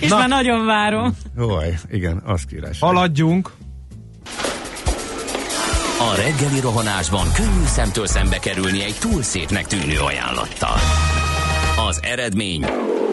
[0.00, 1.16] És már nagyon várom.
[1.36, 1.48] Jó,
[1.90, 2.88] igen, az királyság.
[2.88, 3.52] haladjunk.
[6.00, 10.76] A reggeli rohanásban könnyű szemtől szembe kerülni egy túl szépnek tűnő ajánlattal.
[11.88, 12.64] Az eredmény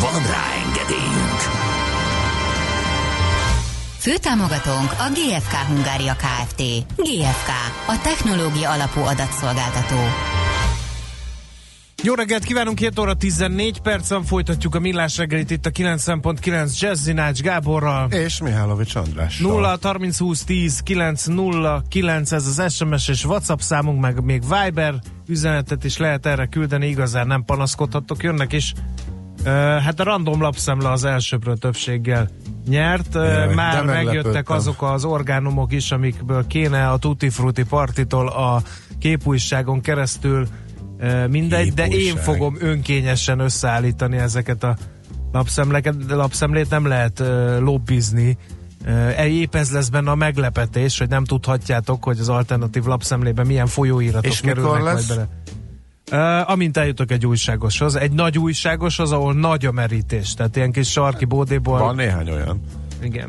[0.00, 1.40] Van rá engedélyünk!
[3.98, 6.62] Főtámogatónk a GFK Hungária Kft.
[6.96, 7.50] GFK,
[7.86, 9.96] a technológia alapú adatszolgáltató.
[12.02, 17.12] Jó reggelt kívánunk, 7 óra 14 percen folytatjuk a millás reggelit itt a 90.9 Jazzy
[17.12, 18.10] Nács Gáborral.
[18.10, 19.38] És Mihálovics András.
[19.38, 24.42] 0 30 20 10 9 0 9 ez az SMS és WhatsApp számunk, meg még
[24.42, 24.94] Viber
[25.26, 28.74] üzenetet is lehet erre küldeni, igazán nem panaszkodhattok, jönnek is.
[29.44, 32.28] Hát a random lapszemle az elsőbről többséggel
[32.68, 33.14] nyert.
[33.14, 38.62] Jaj, már megjöttek azok az orgánumok is, amikből kéne a Tutti Frutti partitól a
[38.98, 40.46] képújságon keresztül
[41.28, 42.22] mindegy, de én Képújság.
[42.22, 44.76] fogom önkényesen összeállítani ezeket a
[45.32, 47.22] lapszemleket, lapszemlét nem lehet
[47.58, 48.36] lobbizni.
[48.86, 53.66] Uh, épp ez lesz benne a meglepetés, hogy nem tudhatjátok, hogy az alternatív lapszemlében milyen
[53.66, 55.08] folyóiratok És kerülnek lesz?
[55.08, 55.39] majd bele.
[56.12, 60.90] Uh, amint eljutok egy újságoshoz, egy nagy újságoshoz, ahol nagy a merítés, tehát ilyen kis
[60.90, 61.78] sarki bódéból.
[61.78, 62.60] Van néhány olyan.
[63.02, 63.28] Igen.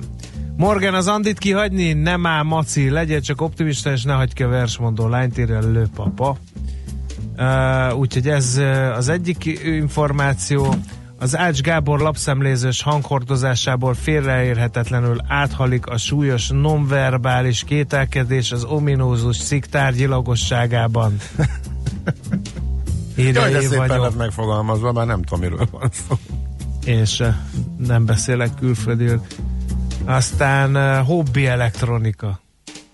[0.57, 1.93] Morgan, az Andit kihagyni?
[1.93, 6.37] Nem áll, Maci, legyél csak optimista, és ne hagyd ki a versmondó lányt, írja lőpapa.
[7.37, 8.61] Uh, úgyhogy ez
[8.95, 10.75] az egyik információ.
[11.19, 21.17] Az Ács Gábor lapszemlézős hanghordozásából félreérhetetlenül áthalik a súlyos nonverbális kételkedés az ominózus szik tárgyilagosságában.
[23.23, 26.15] Jaj, de szépen lett megfogalmazva, már nem tudom, miről van szó.
[26.85, 27.35] és eh,
[27.77, 29.21] nem beszélek külföldül.
[30.05, 32.39] Aztán eh, hobbi elektronika.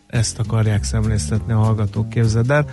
[0.08, 2.66] Ezt akarják szemléztetni a hallgatók, képzeld el.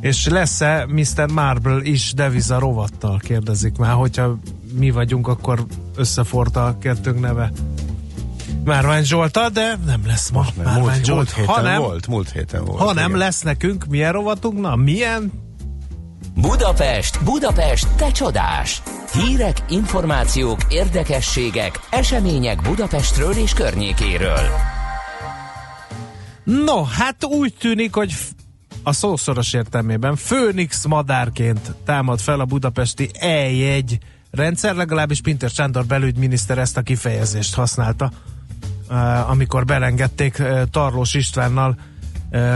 [0.00, 1.30] És lesz-e Mr.
[1.32, 4.38] Marble is deviza rovattal, kérdezik már, hogyha
[4.78, 5.66] mi vagyunk, akkor
[5.96, 7.50] összefort a kettőnk neve.
[8.64, 11.16] Márvány Zsolta, de nem lesz ma Nem, Márvány múlt, Zsolt.
[11.16, 12.78] múlt héten Ha nem, volt, múlt héten volt.
[12.78, 13.18] ha nem igen.
[13.18, 14.60] lesz nekünk, milyen rovatunk?
[14.60, 15.32] Na, milyen?
[16.34, 18.82] Budapest, Budapest, te csodás!
[19.12, 24.48] Hírek, információk, érdekességek, események Budapestről és környékéről.
[26.44, 28.14] No, hát úgy tűnik, hogy
[28.82, 33.98] a szószoros értelmében Főnix madárként támad fel a budapesti E1
[34.30, 38.10] rendszer, legalábbis Pinter Sándor belügyminiszter ezt a kifejezést használta,
[38.90, 41.76] eh, amikor belengedték eh, Tarlós Istvánnal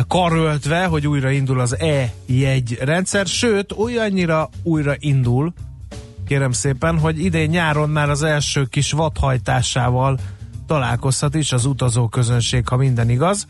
[0.09, 5.53] karöltve, hogy újra indul az E1 rendszer, sőt, olyannyira újra indul,
[6.27, 10.19] kérem szépen, hogy idén nyáron már az első kis vadhajtásával
[10.67, 13.47] találkozhat is az utazóközönség, ha minden igaz.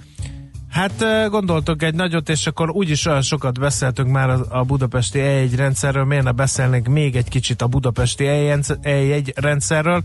[0.70, 6.05] Hát gondoltok egy nagyot, és akkor úgyis olyan sokat beszéltünk már a budapesti E1 rendszerről,
[6.05, 10.03] miért ne beszélnénk még egy kicsit a budapesti E1 rendszerről.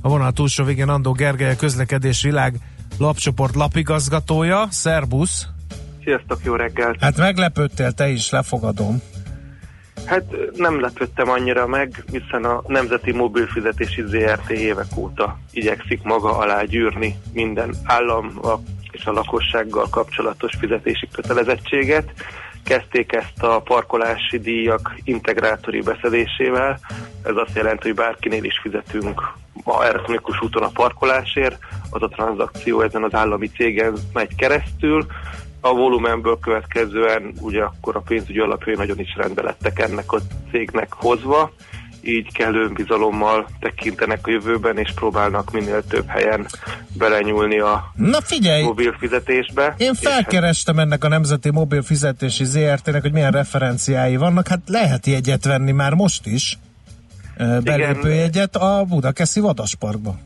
[0.00, 2.60] A vonal túlsó végén Andó Gergely, a közlekedés világ
[2.98, 4.66] lapcsoport lapigazgatója.
[4.70, 5.46] Szerbusz!
[6.04, 7.00] Sziasztok, jó reggelt!
[7.00, 9.02] Hát meglepődtél, te is, lefogadom.
[10.04, 10.24] Hát
[10.56, 17.16] nem lepődtem annyira meg, hiszen a Nemzeti Mobilfizetési ZRT évek óta igyekszik maga alá gyűrni
[17.32, 18.40] minden állam
[18.90, 22.12] és a lakossággal kapcsolatos fizetési kötelezettséget.
[22.66, 26.78] Kezdték ezt a parkolási díjak integrátori beszedésével.
[27.22, 29.32] Ez azt jelenti, hogy bárkinél is fizetünk
[29.64, 31.58] ma elektronikus úton a parkolásért,
[31.90, 35.06] az a tranzakció ezen az állami cégen megy keresztül,
[35.60, 40.18] a volumenből következően ugye akkor a pénzügyi alapjai nagyon is rendbe lettek ennek a
[40.50, 41.52] cégnek hozva,
[42.06, 46.46] így kellő bizalommal tekintenek a jövőben, és próbálnak minél több helyen
[46.92, 48.62] belenyúlni a Na figyelj!
[48.62, 49.74] mobil fizetésbe.
[49.78, 54.48] Én felkerestem ennek a Nemzeti Mobil Fizetési ZRT-nek, hogy milyen referenciái vannak.
[54.48, 56.58] Hát lehet jegyet venni már most is.
[57.64, 60.18] Belépőjegyet a Budakeszi Vadasparkba.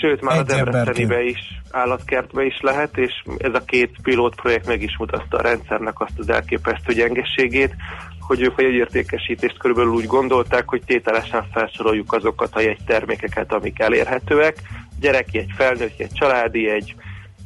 [0.00, 0.54] Sőt, már Egy a.
[0.54, 1.38] Debrecenibe is,
[1.70, 6.18] állatkertbe is lehet, és ez a két pilót projekt meg is mutatta a rendszernek azt
[6.18, 7.74] az elképesztő gyengeségét,
[8.26, 14.56] hogy ők a jegyértékesítést körülbelül úgy gondolták, hogy tételesen felsoroljuk azokat a jegytermékeket, amik elérhetőek.
[15.00, 16.94] Gyereki, egy felnőtt, egy családi, egy,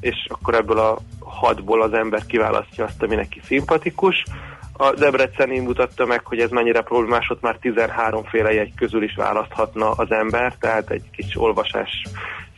[0.00, 4.24] és akkor ebből a hatból az ember kiválasztja azt, ami neki szimpatikus.
[4.72, 9.14] A Debreceni mutatta meg, hogy ez mennyire problémás, ott már 13 féle jegy közül is
[9.14, 11.90] választhatna az ember, tehát egy kis olvasás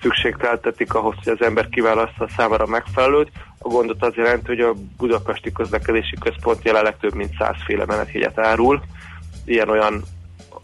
[0.03, 3.31] szükségteltetik ahhoz, hogy az ember kiválasztja számára megfelelőt.
[3.59, 8.39] A gondot az jelenti, hogy a Budapesti Közlekedési Központ jelenleg több mint 100 féle menetjegyet
[8.39, 8.83] árul,
[9.45, 10.03] ilyen-olyan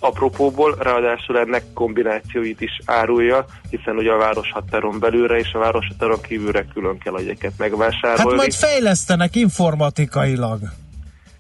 [0.00, 6.64] apropóból, ráadásul ennek kombinációit is árulja, hiszen ugye a városhatáron belülre és a városhatáron kívülre
[6.74, 8.36] külön kell a jegyeket Hát megvásárolni.
[8.36, 10.60] majd fejlesztenek informatikailag.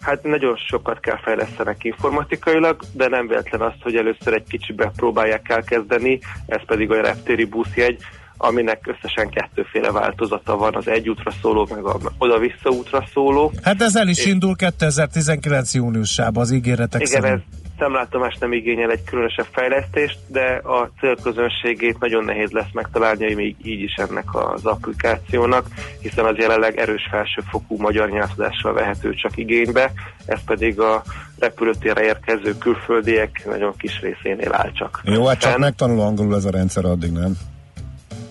[0.00, 5.48] Hát nagyon sokat kell fejlesztenek informatikailag, de nem véletlen azt, hogy először egy kicsibe próbálják
[5.48, 8.02] elkezdeni, ez pedig a reptéri buszjegy,
[8.36, 13.52] aminek összesen kettőféle változata van, az egy útra szóló, meg a oda-vissza útra szóló.
[13.62, 17.44] Hát ez el is indul 2019 júniusában az ígéretek Igen, ez szerint.
[17.78, 23.82] Szemlátomás nem igényel egy különösebb fejlesztést, de a célközönségét nagyon nehéz lesz megtalálni, még így
[23.82, 25.66] is ennek az applikációnak,
[26.00, 29.92] hiszen az jelenleg erős felsőfokú magyar nyelvtudással vehető csak igénybe,
[30.26, 31.02] ez pedig a
[31.38, 35.00] repülőtérre érkező külföldiek nagyon kis részénél áll csak.
[35.04, 37.32] Jó, hát csak megtanul angolul ez a rendszer addig, nem?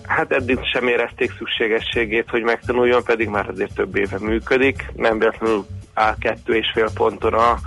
[0.06, 4.92] Hát eddig sem érezték szükségességét, hogy megtanuljon, pedig már azért több éve működik.
[4.96, 7.58] Nem véletlenül áll kettő és fél ponton a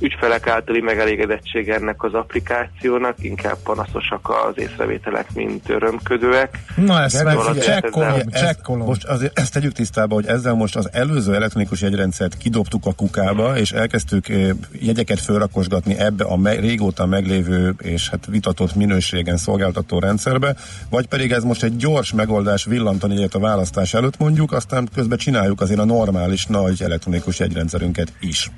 [0.00, 6.58] ügyfelek általi megelégedettség ennek az applikációnak, inkább panaszosak az észrevételek, mint örömködőek.
[6.76, 8.86] Na ezt meg csekkolom, csekkolom.
[8.86, 13.56] most azért ezt tegyük tisztába, hogy ezzel most az előző elektronikus jegyrendszert kidobtuk a kukába,
[13.56, 19.98] és elkezdtük eh, jegyeket felrakosgatni ebbe a me- régóta meglévő és hát vitatott minőségen szolgáltató
[19.98, 20.56] rendszerbe,
[20.90, 25.18] vagy pedig ez most egy gyors megoldás villantani egyet a választás előtt mondjuk, aztán közben
[25.18, 28.50] csináljuk azért a normális nagy elektronikus jegyrendszerünket is.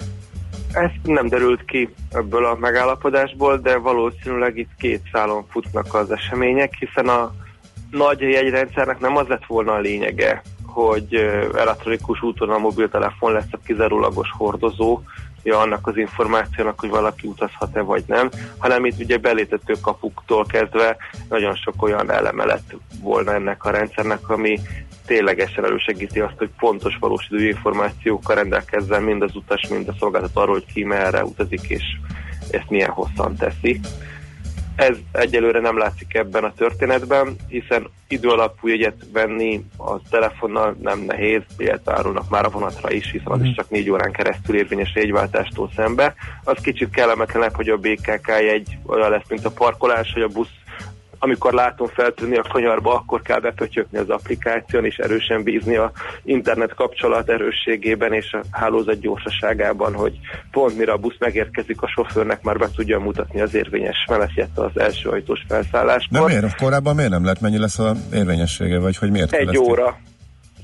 [0.77, 6.75] Ez nem derült ki ebből a megállapodásból, de valószínűleg itt két szálon futnak az események,
[6.79, 7.33] hiszen a
[7.91, 11.15] nagy jegyrendszernek nem az lett volna a lényege, hogy
[11.55, 15.01] elektronikus úton a mobiltelefon lesz a kizárólagos hordozó,
[15.47, 20.97] ja, annak az információnak, hogy valaki utazhat-e vagy nem, hanem itt ugye belétető kapuktól kezdve
[21.29, 24.59] nagyon sok olyan eleme lett volna ennek a rendszernek, ami
[25.07, 30.41] ténylegesen elősegíti azt, hogy pontos valós idő információkkal rendelkezzen mind az utas, mind a szolgáltató
[30.41, 31.85] arról, hogy ki merre utazik, és
[32.51, 33.81] ezt milyen hosszan teszi.
[34.77, 41.01] Ez egyelőre nem látszik ebben a történetben, hiszen idő alapú jegyet venni a telefonnal nem
[41.01, 44.95] nehéz, illetve árulnak már a vonatra is, hiszen az is csak négy órán keresztül érvényes
[44.95, 46.15] jegyváltástól szembe.
[46.45, 50.55] Az kicsit kellemetlenebb, hogy a BKK jegy olyan lesz, mint a parkolás, hogy a busz
[51.19, 55.93] amikor látom feltűnni a kanyarba, akkor kell bepötyökni az applikáción, és erősen bízni a
[56.25, 60.19] internet kapcsolat erősségében és a hálózat gyorsaságában, hogy
[60.51, 64.79] pont mire a busz megérkezik, a sofőrnek már be tudja mutatni az érvényes menetjét az
[64.81, 66.27] első ajtós De felszálláskor.
[66.27, 66.57] miért?
[66.57, 67.41] Korábban miért nem lett?
[67.41, 68.79] Mennyi lesz a érvényessége?
[68.79, 69.33] Vagy hogy miért?
[69.33, 69.99] Egy óra.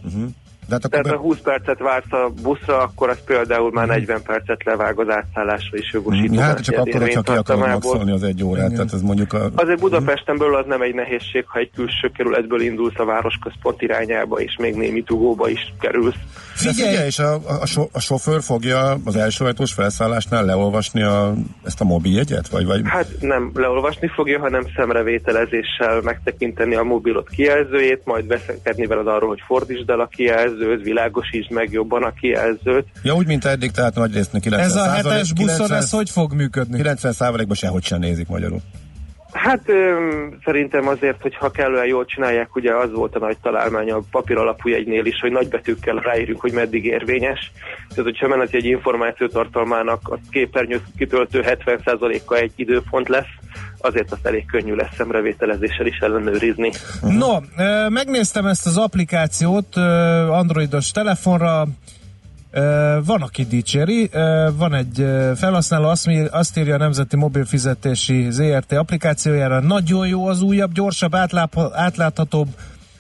[0.05, 0.29] Uh-huh.
[0.69, 4.23] De hát akkor Tehát ha 20 percet vársz a buszra, akkor az például már 40
[4.23, 6.41] percet levág az átszállásra is jogosító.
[6.41, 9.51] Hát csak akkor, hogyha ki akarod maxolni az egy órát, tehát ez mondjuk a...
[9.55, 14.41] Azért Budapesten belül az nem egy nehézség, ha egy külső kerületből indulsz a városközpont irányába,
[14.41, 16.17] és még némi dugóba is kerülsz.
[16.55, 21.35] Figyelj, figyelj és a, a, so, a sofőr fogja az első ajtós felszállásnál leolvasni a,
[21.65, 22.49] ezt a mobiljegyet?
[22.49, 22.81] Vagy, vagy...
[22.85, 29.43] Hát nem leolvasni fogja, hanem szemrevételezéssel megtekinteni a mobilot kijelzőjét, majd veszekedni veled arról, hogy
[29.47, 30.52] fordítsd el a kijelzőt,
[30.83, 32.87] világosítsd meg jobban a kijelzőt.
[33.03, 36.11] Ja, úgy, mint eddig, tehát nagy résznek 90 Ez a hetes buszon, 90 ez hogy
[36.11, 36.77] fog működni?
[36.77, 38.61] 90 százalékban sehogy sem nézik magyarul.
[39.33, 43.91] Hát öm, szerintem azért, hogy ha kellően jól csinálják, ugye az volt a nagy találmány
[43.91, 47.53] a papír alapú jegynél is, hogy nagybetűkkel ráírjuk, hogy meddig érvényes.
[47.89, 53.35] Tehát, hogyha menet egy információtartalmának a képernyő kitöltő 70%-a egy időpont lesz,
[53.83, 56.71] azért azt elég könnyű lesz szemrevételezéssel is ellenőrizni.
[57.01, 57.39] No,
[57.89, 59.77] megnéztem ezt az applikációt
[60.29, 61.67] androidos telefonra,
[63.05, 64.11] Van, aki dicséri,
[64.57, 65.07] van egy
[65.37, 65.89] felhasználó,
[66.31, 68.73] azt, írja a Nemzeti Mobilfizetési ZRT.
[68.73, 71.15] applikációjára, nagyon jó az újabb, gyorsabb,
[71.73, 72.49] átláthatóbb,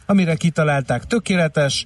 [0.07, 1.85] amire kitalálták, tökéletes,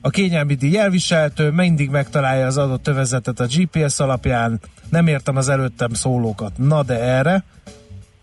[0.00, 5.48] a kényelmi díj elviselhető, mindig megtalálja az adott övezetet a GPS alapján, nem értem az
[5.48, 7.44] előttem szólókat, na de erre,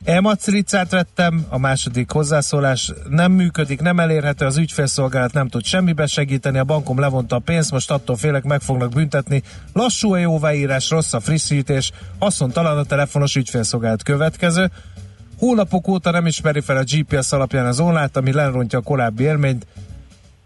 [0.03, 6.57] E-matricát vettem, a második hozzászólás nem működik, nem elérhető, az ügyfélszolgálat nem tud semmibe segíteni,
[6.57, 9.43] a bankom levonta a pénzt, most attól félek meg fognak büntetni.
[9.73, 14.71] Lassú a jóváírás, rossz a frissítés, haszontalan a telefonos ügyfélszolgálat következő.
[15.37, 19.65] Hónapok óta nem ismeri fel a GPS alapján az online ami lerontja a korábbi élményt.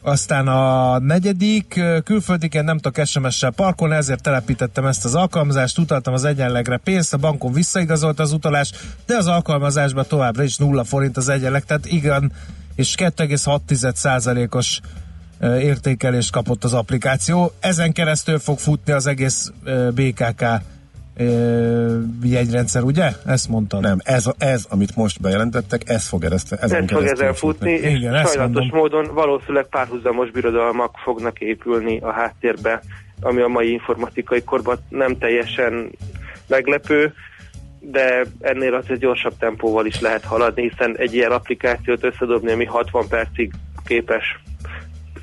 [0.02, 6.24] Aztán a negyedik, külföldiken nem tudok SMS-sel parkolni, ezért telepítettem ezt az alkalmazást, utaltam az
[6.24, 8.72] egyenlegre pénzt, a bankon visszaigazolt az utalás,
[9.06, 12.32] de az alkalmazásban továbbra is 0 forint az egyenleg, tehát igen,
[12.76, 14.80] és 2,6%-os
[15.39, 17.54] ö, értékelést kapott az applikáció.
[17.60, 19.52] Ezen keresztül fog futni az egész
[19.93, 20.43] BKK
[22.24, 23.09] jegyrendszer, ugye?
[23.26, 23.82] Ezt mondtad.
[23.82, 27.72] Nem, ez, a- ez, amit most bejelentettek, ez fog ezen, ezen Ez fog ezen futni,
[27.72, 32.82] és Igen, ezt sajnálatos módon valószínűleg párhuzamos birodalmak fognak épülni a háttérbe,
[33.22, 35.91] ami a mai informatikai korban nem teljesen
[36.47, 37.13] meglepő,
[37.80, 43.07] de ennél azért gyorsabb tempóval is lehet haladni, hiszen egy ilyen applikációt összedobni, ami 60
[43.07, 43.51] percig
[43.86, 44.39] képes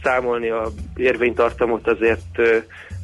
[0.02, 2.40] számolni a érvénytartamot, azért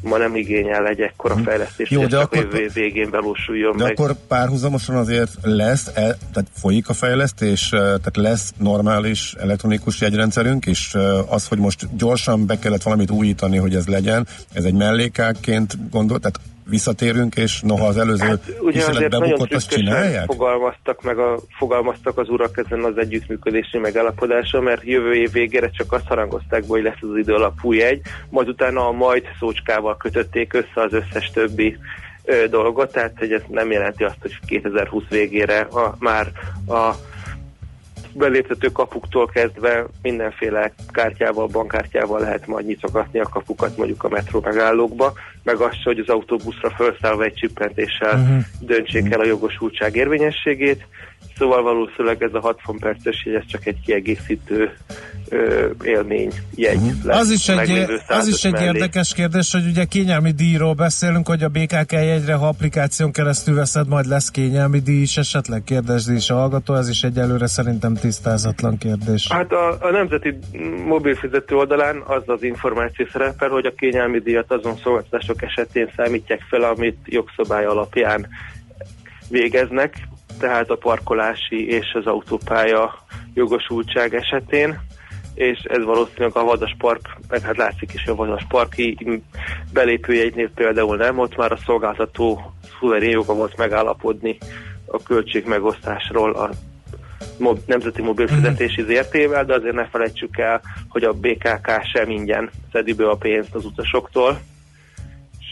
[0.05, 3.93] ma nem igényel egy ekkora fejlesztést, Jó, de a akkor- év végén valósuljon De meg.
[3.93, 10.67] akkor párhuzamosan azért lesz, e, tehát folyik a fejlesztés, e, tehát lesz normális elektronikus jegyrendszerünk
[10.67, 10.95] is.
[10.95, 10.99] E,
[11.29, 16.19] Az, hogy most gyorsan be kellett valamit újítani, hogy ez legyen, ez egy mellékákként gondol,
[16.19, 20.25] tehát visszatérünk, és noha az előző Hát, Ugye kísérlet azért nagyon bebukott, azt csinálják?
[20.25, 25.93] fogalmaztak, meg a, fogalmaztak az urak ezen az együttműködési megállapodáson, mert jövő év végére csak
[25.93, 30.53] azt harangozták, be, hogy lesz az idő alapú jegy, majd utána a majd szócskával kötötték
[30.53, 31.77] össze az összes többi
[32.25, 36.27] ö, dolgot, tehát hogy ez nem jelenti azt, hogy 2020 végére a, már
[36.67, 36.95] a
[38.15, 45.13] beléptető kapuktól kezdve mindenféle kártyával, bankkártyával lehet majd nyitogatni a kapukat mondjuk a metró megállókba,
[45.43, 48.43] meg azt, hogy az autóbuszra felszállva egy csippentéssel uh-huh.
[48.61, 50.87] döntsék el a jogosultság érvényességét.
[51.39, 54.77] Szóval valószínűleg ez a 60 perces ez csak egy kiegészítő
[55.29, 57.19] ö, élmény jegy lesz.
[57.19, 57.71] Az is, egy,
[58.07, 58.67] az is 105 egy mellé.
[58.67, 63.89] érdekes kérdés, hogy ugye kényelmi díjról beszélünk, hogy a BKK jegyre, ha applikáción keresztül veszed,
[63.89, 68.79] majd lesz kényelmi díj is esetleg, kérdezd is a hallgató, ez is egyelőre szerintem tisztázatlan
[68.79, 69.27] kérdés.
[69.33, 70.39] Hát a, a nemzeti
[70.87, 76.63] mobilfizető oldalán az az információ szerepel, hogy a kényelmi díjat azon szolgáltatások esetén számítják fel,
[76.63, 78.27] amit jogszabály alapján
[79.29, 80.09] végeznek,
[80.39, 82.95] tehát a parkolási és az autópálya
[83.35, 84.81] jogosultság esetén,
[85.35, 89.23] és ez valószínűleg a Vadas Park, meg hát látszik is, hogy a Vadas Parki
[89.73, 94.39] belépőjegynél például nem, ott már a szolgáltató szuverén joga volt megállapodni
[94.87, 96.51] a költségmegosztásról a
[97.39, 102.93] mob, nemzeti mobilfizetési ZRT-vel, de azért ne felejtsük el, hogy a BKK sem ingyen szedi
[102.93, 104.39] be a pénzt az utasoktól,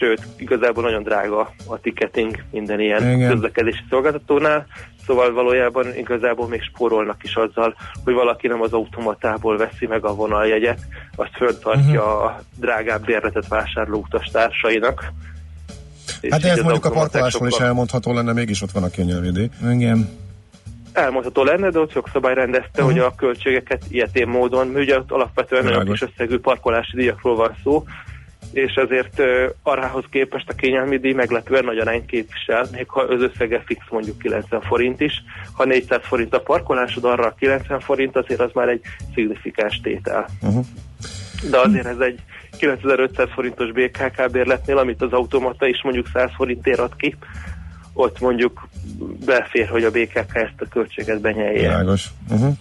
[0.03, 3.29] sőt, igazából nagyon drága a ticketing minden ilyen Igen.
[3.29, 4.65] közlekedési szolgáltatónál,
[5.05, 10.15] szóval valójában igazából még spórolnak is azzal, hogy valaki nem az automatából veszi meg a
[10.15, 10.79] vonaljegyet,
[11.15, 12.25] azt föntartja Mhm.
[12.25, 15.11] a drágább bérletet vásárló utastársainak.
[16.29, 19.49] Hát ez mondjuk a parkolásról is elmondható lenne, mégis ott van a kényelmidé.
[19.71, 20.21] Igen.
[20.93, 22.83] elmondható lenne, de ott jogszabály rendezte, Mhm.
[22.83, 27.83] hogy a költségeket ilyetén módon, ugye ott alapvetően nagyon kis összegű parkolási díjakról van szó,
[28.53, 29.21] és ezért
[29.63, 34.17] arához képest a kényelmi díj meglepően nagy arányt képvisel, még ha az összege fix mondjuk
[34.17, 35.23] 90 forint is.
[35.53, 38.81] Ha 400 forint a parkolásod, arra a 90 forint azért az már egy
[39.13, 40.29] szignifikáns tétel.
[40.41, 40.65] Uh-huh.
[41.49, 42.19] De azért ez egy
[42.57, 47.15] 9500 forintos BKK bérletnél, amit az automata is mondjuk 100 forintért ad ki,
[47.93, 48.67] ott mondjuk
[49.25, 51.59] befér, hogy a BKK ezt a költséget benyelje.
[51.59, 52.05] Világos.
[52.29, 52.55] Uh-huh.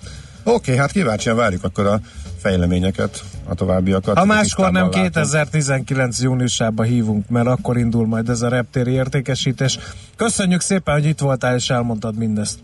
[0.45, 2.01] Oké, hát kíváncsian várjuk akkor a
[2.43, 4.18] fejleményeket, a továbbiakat.
[4.18, 5.03] Ha máskor nem látom.
[5.03, 9.78] 2019 júniusában hívunk, mert akkor indul majd ez a reptéri értékesítés.
[10.16, 12.59] Köszönjük szépen, hogy itt voltál és elmondtad mindezt.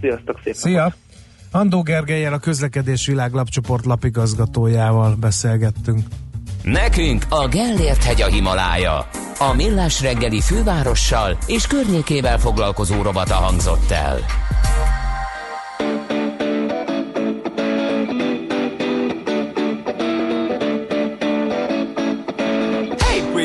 [0.00, 0.60] Sziasztok szépen!
[0.60, 0.94] Szia!
[1.50, 6.00] Andó Gergelyel a Közlekedés Világ lapcsoport lapigazgatójával beszélgettünk.
[6.62, 9.08] Nekünk a Gellért hegy a Himalája.
[9.38, 14.18] A Millás reggeli fővárossal és környékével foglalkozó robata hangzott el.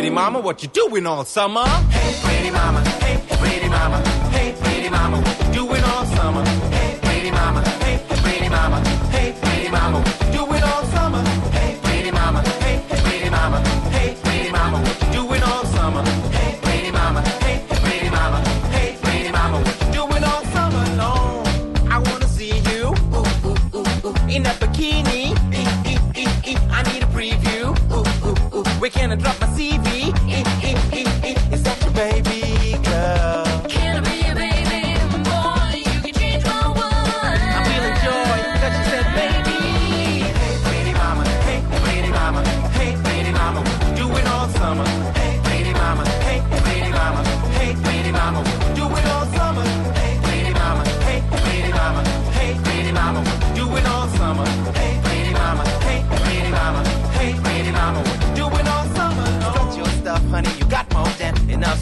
[0.10, 1.64] Pretty mama, what you doing all summer?
[1.91, 3.97] Hey, pretty mama, hey, pretty mama,
[4.32, 6.43] hey, pretty mama, what you doing all summer?
[6.45, 8.80] Hey, pretty mama, hey, pretty mama,
[9.12, 11.24] hey, pretty mama, what you doing all summer?
[11.51, 13.60] Hey, pretty mama, hey, pretty mama,
[13.91, 16.03] hey, pretty mama, what you doing all summer?
[16.32, 18.39] Hey, pretty mama, hey, pretty mama,
[18.74, 21.47] hey, pretty mama, what you doing all summer long?
[21.88, 25.38] I wanna see you ooh, ooh, ooh, ooh, in that bikini.
[25.53, 27.78] E, e, e, e, I need a preview.
[27.93, 28.64] Ooh, ooh, ooh.
[28.80, 29.99] Where can I drop my CV?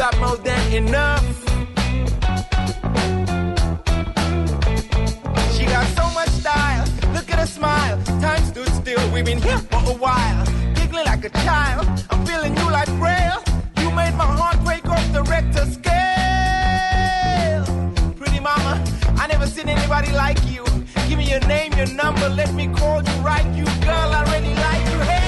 [0.00, 1.22] Got more than enough.
[5.52, 6.86] She got so much style.
[7.12, 8.02] Look at her smile.
[8.18, 9.04] Time stood still.
[9.12, 10.46] We've been here for a while.
[10.74, 11.86] Giggling like a child.
[12.08, 13.42] I'm feeling you like braille.
[13.76, 15.92] You made my heart break off the Richter scale.
[18.16, 18.82] Pretty mama,
[19.18, 20.64] I never seen anybody like you.
[21.10, 22.26] Give me your name, your number.
[22.30, 23.44] Let me call you right.
[23.54, 24.98] You girl, I really like you.
[25.10, 25.19] Hey,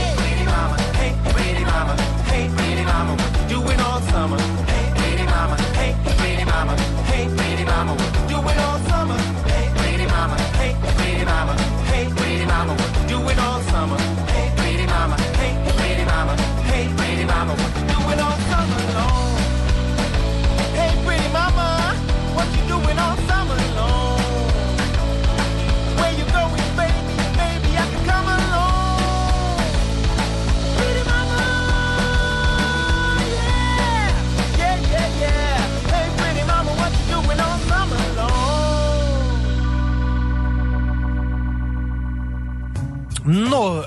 [43.25, 43.81] No,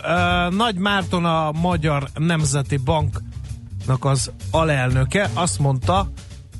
[0.49, 6.11] Nagy Márton a Magyar Nemzeti Banknak az alelnöke azt mondta,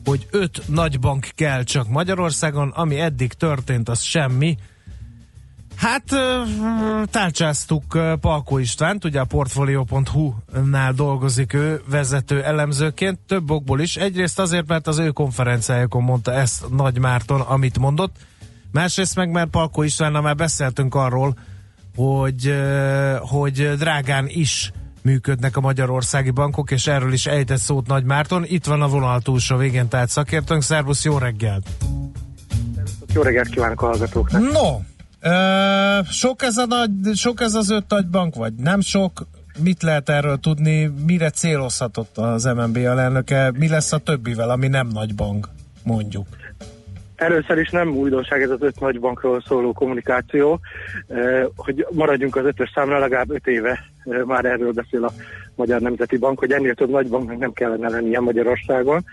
[0.05, 4.57] hogy öt nagy bank kell csak Magyarországon, ami eddig történt, az semmi.
[5.75, 6.03] Hát
[7.11, 13.95] tárcsáztuk Palkó Istvánt, ugye a Portfolio.hu-nál dolgozik ő vezető elemzőként, több okból is.
[13.95, 18.15] Egyrészt azért, mert az ő konferenciájukon mondta ezt Nagy Márton, amit mondott.
[18.71, 21.37] Másrészt meg, mert Palkó Istvánnal már beszéltünk arról,
[21.95, 22.55] hogy,
[23.19, 24.71] hogy drágán is
[25.01, 28.43] működnek a magyarországi bankok, és erről is ejtett szót Nagy Márton.
[28.45, 30.61] Itt van a vonal túlsó végén, tehát szakértőnk.
[30.61, 31.67] Szervusz, jó reggelt!
[33.13, 34.41] Jó reggelt kívánok a hallgatóknak!
[34.41, 34.79] No,
[35.19, 39.27] ö, sok ez, a nagy, sok ez az öt nagy bank, vagy nem sok?
[39.59, 44.87] mit lehet erről tudni, mire célozhatott az MNB alelnöke, mi lesz a többivel, ami nem
[44.87, 45.49] nagy bank,
[45.83, 46.27] mondjuk?
[47.15, 50.59] Először is nem újdonság ez az öt nagy bankról szóló kommunikáció,
[51.07, 55.11] eh, hogy maradjunk az ötös számra, legalább öt éve eh, már erről beszél a
[55.55, 59.03] Magyar Nemzeti Bank, hogy ennél több nagy banknak nem kellene lennie Magyarországon.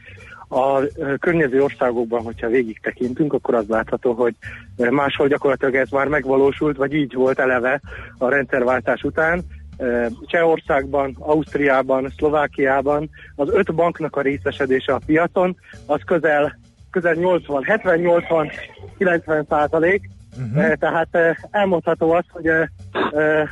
[0.48, 0.88] A eh,
[1.18, 4.34] környező országokban, hogyha végig tekintünk, akkor az látható, hogy
[4.76, 7.80] máshol gyakorlatilag ez már megvalósult, vagy így volt eleve
[8.18, 9.42] a rendszerváltás után.
[9.76, 16.59] Eh, Csehországban, Ausztriában, Szlovákiában az öt banknak a részesedése a piacon az közel
[16.93, 20.72] közel 80, 70-80-90 százalék, uh-huh.
[20.72, 22.68] tehát eh, elmondható az, hogy eh,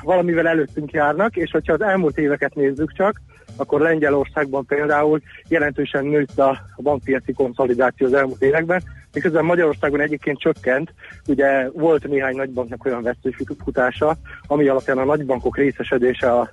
[0.03, 3.21] valamivel előttünk járnak, és hogyha az elmúlt éveket nézzük csak,
[3.57, 8.83] akkor Lengyelországban például jelentősen nőtt a bankpiaci konszolidáció az elmúlt években,
[9.13, 10.93] miközben Magyarországon egyébként csökkent,
[11.27, 14.17] ugye volt néhány nagybanknak olyan veszőfutása,
[14.47, 16.51] ami alapján a nagybankok részesedése a,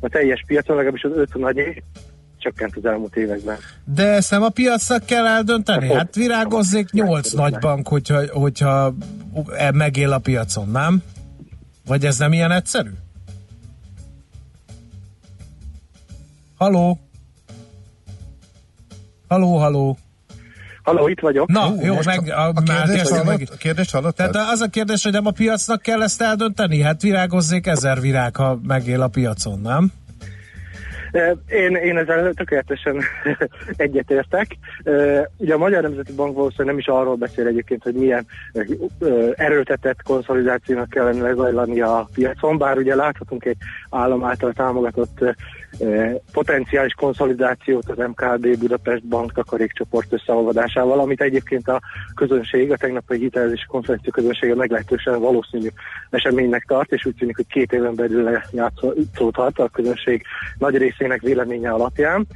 [0.00, 1.82] a teljes piacon, legalábbis az öt nagy
[2.46, 3.56] csökkent az elmúlt években.
[3.84, 5.92] De ezt nem a piacnak kell eldönteni?
[5.92, 8.94] Hát virágozzék nyolc nagy bank, hogyha, hogyha
[9.56, 11.02] e- megél a piacon, nem?
[11.86, 12.90] Vagy ez nem ilyen egyszerű?
[16.56, 16.98] Haló?
[19.28, 19.98] Haló, haló?
[20.82, 21.48] Haló, itt vagyok.
[21.48, 23.48] Na, Hú, jó, meg, a- a, kérdést hallott- meg.
[23.52, 24.30] A kérdést hallottad?
[24.30, 26.80] Tehát az a kérdés, hogy nem a piacnak kell ezt eldönteni?
[26.82, 29.92] Hát virágozzék ezer virág, ha megél a piacon, nem?
[31.48, 33.02] Én, én ezzel tökéletesen
[33.76, 34.46] egyetértek.
[35.36, 38.26] Ugye a Magyar Nemzeti Bank valószínűleg nem is arról beszél egyébként, hogy milyen
[39.34, 43.56] erőltetett konszolidációnak kellene lezajlani a piacon, bár ugye láthatunk egy
[43.90, 45.24] állam által támogatott
[46.32, 51.80] potenciális konszolidációt az MKB Budapest Bank takarékcsoport összeolvadásával, amit egyébként a
[52.14, 55.68] közönség, a tegnapi hitelezési konferencia közönsége meglehetősen valószínű
[56.10, 60.22] eseménynek tart, és úgy tűnik, hogy két éven belül lejátszódhat a közönség
[60.58, 62.26] nagy részének véleménye alapján.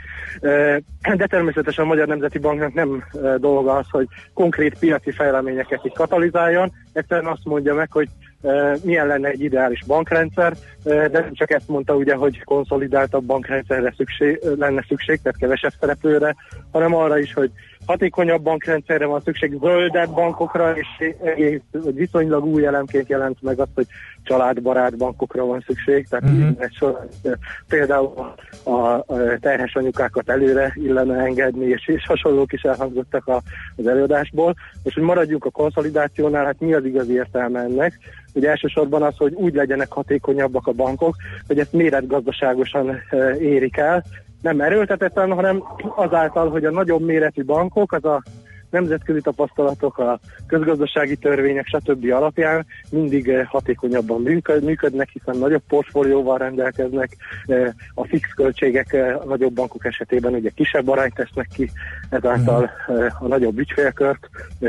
[1.16, 3.04] De természetesen a Magyar Nemzeti Banknak nem
[3.36, 8.08] dolga az, hogy konkrét piaci fejleményeket itt katalizáljon, egyszerűen azt mondja meg, hogy
[8.82, 14.40] milyen lenne egy ideális bankrendszer, de nem csak ezt mondta ugye, hogy konszolidáltabb bankrendszerre szükség,
[14.58, 16.34] lenne szükség, tehát kevesebb szereplőre,
[16.72, 17.50] hanem arra is, hogy
[17.90, 23.86] hatékonyabb bankrendszerre van szükség, zöldebb bankokra, és egész, viszonylag új elemként jelent meg azt, hogy
[24.22, 26.56] családbarát bankokra van szükség, tehát uh-huh.
[26.58, 27.08] egy sor,
[27.68, 29.04] például a, a
[29.40, 33.42] terhes anyukákat előre illene engedni, és, és hasonlók is elhangzottak a,
[33.76, 34.54] az előadásból.
[34.82, 37.98] És hogy maradjunk a konszolidációnál, hát mi az igazi értelme ennek?
[38.34, 41.16] Ugye elsősorban az, hogy úgy legyenek hatékonyabbak a bankok,
[41.46, 44.04] hogy ezt méretgazdaságosan eh, érik el,
[44.40, 45.64] nem erőltetetten, hanem
[45.96, 48.22] azáltal, hogy a nagyobb méretű bankok, az a
[48.70, 52.12] nemzetközi tapasztalatok, a közgazdasági törvények, stb.
[52.12, 57.16] alapján mindig eh, hatékonyabban működ- működnek, hiszen nagyobb portfólióval rendelkeznek,
[57.46, 61.70] eh, a fix költségek eh, a nagyobb bankok esetében ugye kisebb arányt tesznek ki,
[62.10, 62.70] ezáltal
[63.18, 64.28] a nagyobb ügyfélkört,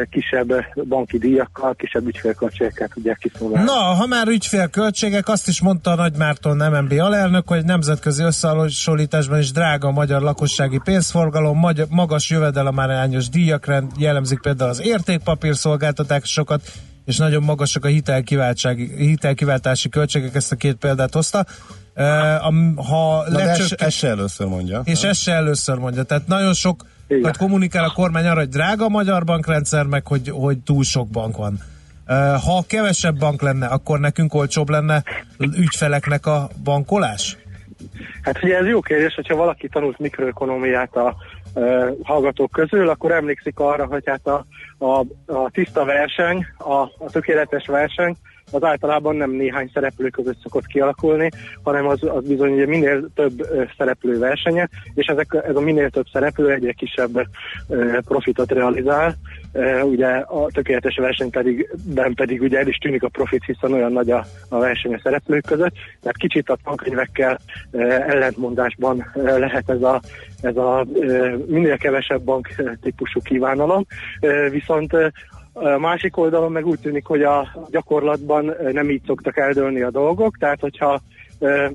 [0.09, 3.65] kisebb banki díjakkal, kisebb ügyfélköltségekkel tudják kiszolgálni.
[3.65, 9.39] Na, ha már ügyfélköltségek, azt is mondta a Nagy Márton MNB alelnök, hogy nemzetközi összehasonlításban
[9.39, 15.55] is drága a magyar lakossági pénzforgalom, magyar, magas jövedelemárányos díjak rend, jellemzik például az értékpapír
[15.55, 16.61] szolgáltatásokat,
[17.05, 17.87] és nagyon magasak a
[18.97, 21.45] hitelkiváltási költségek, ezt a két példát hozta.
[21.95, 22.05] Uh,
[22.75, 24.81] ha Na, de ez, ez se először mondja.
[24.83, 26.03] és ezt se először mondja.
[26.03, 27.33] Tehát nagyon sokat Igen.
[27.37, 31.37] kommunikál a kormány arra, hogy drága a magyar bankrendszer, meg hogy, hogy túl sok bank
[31.37, 31.59] van.
[32.45, 35.03] Ha kevesebb bank lenne, akkor nekünk olcsóbb lenne
[35.37, 37.37] ügyfeleknek a bankolás?
[38.21, 41.15] Hát ugye ez jó kérdés, hogyha valaki tanult mikroökonomiát a
[42.03, 44.45] hallgatók közül, akkor emlékszik arra, hogy hát a,
[44.77, 48.15] a, a tiszta verseny, a, a tökéletes verseny,
[48.51, 51.29] az általában nem néhány szereplő között szokott kialakulni,
[51.63, 53.47] hanem az, az bizony ugye minél több
[53.77, 57.27] szereplő versenye, és ezek, ez a minél több szereplő egyre kisebb
[58.05, 59.15] profitot realizál.
[59.83, 63.91] Ugye a tökéletes verseny pedig, ben pedig ugye el is tűnik a profit, hiszen olyan
[63.91, 67.39] nagy a, a verseny a szereplők között, tehát kicsit a tankönyvekkel
[68.07, 70.01] ellentmondásban lehet ez a,
[70.41, 70.85] ez a
[71.47, 72.47] minél kevesebb bank
[72.81, 73.85] típusú kívánalom,
[74.49, 74.95] viszont
[75.79, 80.37] másik oldalon meg úgy tűnik, hogy a gyakorlatban ö, nem így szoktak eldőlni a dolgok,
[80.37, 81.01] tehát hogyha
[81.39, 81.67] ö,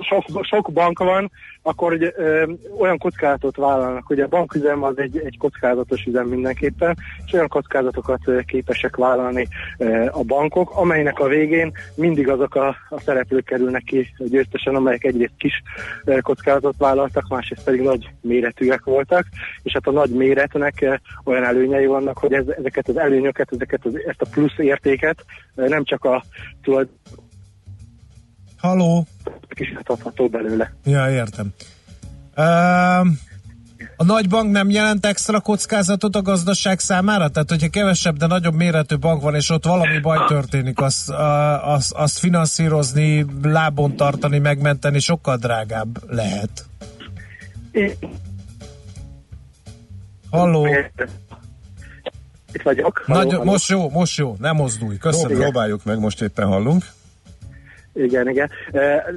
[0.00, 1.30] sok, sok bank van,
[1.62, 6.96] akkor ugye, ö, olyan kockázatot vállalnak, hogy a banküzem az egy, egy kockázatos üzem mindenképpen,
[7.26, 13.00] és olyan kockázatokat képesek vállalni ö, a bankok, amelynek a végén mindig azok a, a
[13.00, 15.62] szereplők kerülnek ki győztesen, amelyek egyrészt kis
[16.20, 19.26] kockázatot vállaltak, másrészt pedig nagy méretűek voltak,
[19.62, 23.84] és hát a nagy méretnek ö, olyan előnyei vannak, hogy ez, ezeket az előnyöket, ezeket
[23.84, 25.24] az, ezt a plusz értéket
[25.54, 26.22] nem csak a
[26.62, 27.28] tulajdon
[28.60, 29.06] Halló?
[29.48, 30.74] Kis adható belőle.
[30.84, 31.52] Ja, értem.
[32.36, 33.06] Uh,
[33.96, 37.28] a nagybank nem jelent extra kockázatot a gazdaság számára?
[37.28, 41.68] Tehát, hogyha kevesebb, de nagyobb méretű bank van, és ott valami baj történik, azt, uh,
[41.68, 46.66] azt, azt finanszírozni, lábon tartani, megmenteni sokkal drágább lehet.
[50.30, 50.66] Halló?
[52.52, 53.04] Itt vagyok.
[53.06, 54.96] Nagy, Halló, most jó, most jó, nem mozdulj.
[54.96, 55.38] Köszönöm.
[55.38, 56.84] Próbáljuk meg, most éppen hallunk.
[57.92, 58.50] Igen, igen.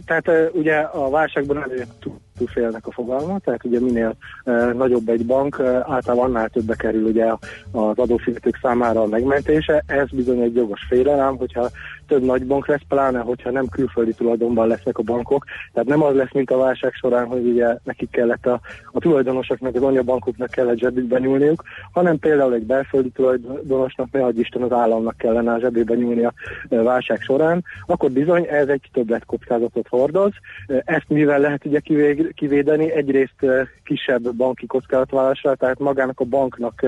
[0.05, 2.03] Tehát ugye a válságban előtt
[2.45, 7.03] félnek a fogalma, tehát ugye minél e, nagyobb egy bank, e, általában annál többe kerül
[7.03, 7.25] ugye
[7.71, 9.83] az adófizetők számára a megmentése.
[9.87, 11.69] Ez bizony egy jogos félelem, hogyha
[12.07, 15.45] több nagy bank lesz, pláne hogyha nem külföldi tulajdonban lesznek a bankok.
[15.73, 18.59] Tehát nem az lesz, mint a válság során, hogy ugye nekik kellett a,
[18.91, 24.61] a tulajdonosoknak, az anyabankoknak kellett zsebükbe nyúlniuk, hanem például egy belföldi tulajdonosnak, ne adj Isten
[24.61, 26.33] az államnak kellene a zsebébe nyúlni a
[26.69, 30.31] e, válság során, akkor bizony ez egy többlet kockázatot hordoz.
[30.67, 32.91] Ezt mivel lehet ugye kivég, kivédeni?
[32.91, 33.45] Egyrészt
[33.83, 36.85] kisebb banki kockázatvállalásra, tehát magának a banknak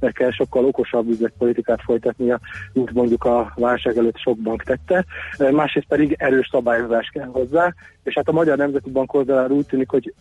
[0.00, 2.40] kell sokkal okosabb üzletpolitikát folytatnia,
[2.72, 5.04] mint mondjuk a válság előtt sok bank tette.
[5.50, 9.88] Másrészt pedig erős szabályozás kell hozzá, és hát a Magyar Nemzeti Bank oldalára úgy tűnik,
[9.88, 10.14] hogy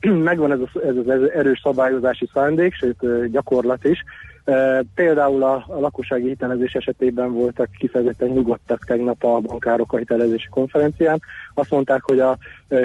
[0.30, 4.04] megvan ez, ez az erős szabályozási szándék, sőt gyakorlat is,
[4.94, 11.20] Például a, a lakossági hitelezés esetében voltak kifejezetten nyugodtak tegnap a bankárok a hitelezési konferencián.
[11.54, 12.38] Azt mondták, hogy a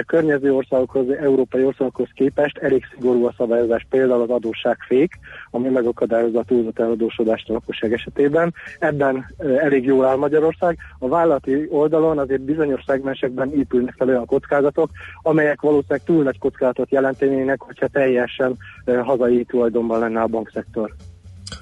[0.06, 5.18] környező országokhoz, európai országokhoz képest elég szigorú a szabályozás, például az adósságfék,
[5.50, 8.54] ami megakadályozza a túlzott eladósodást a lakosság esetében.
[8.78, 10.78] Ebben elég jól áll Magyarország.
[10.98, 14.90] A vállalati oldalon azért bizonyos szegmensekben épülnek fel olyan kockázatok,
[15.22, 18.56] amelyek valószínűleg túl nagy kockázatot jelentenének, hogyha teljesen
[19.02, 20.94] hazai tulajdonban lenne a bankszektor.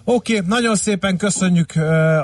[0.05, 1.73] Oké, okay, nagyon szépen köszönjük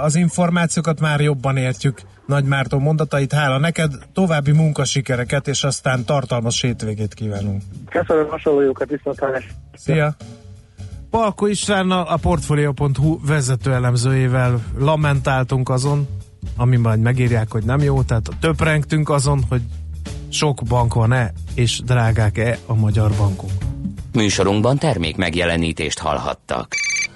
[0.03, 3.33] az információkat, már jobban értjük Nagy Márton mondatait.
[3.33, 7.63] Hála neked, további munkasikereket, és aztán tartalmas hétvégét kívánunk.
[7.89, 9.51] Köszönöm hasonlójukat, viszontlátásra.
[9.75, 10.17] Szia!
[11.11, 16.09] Palko Istvánnal, a Portfolio.hu vezető elemzőjével lamentáltunk azon,
[16.57, 19.61] ami majd megírják, hogy nem jó, tehát töprengtünk azon, hogy
[20.29, 23.51] sok bank van-e, és drágák-e a magyar bankok.
[24.13, 26.75] Műsorunkban termék megjelenítést hallhattak.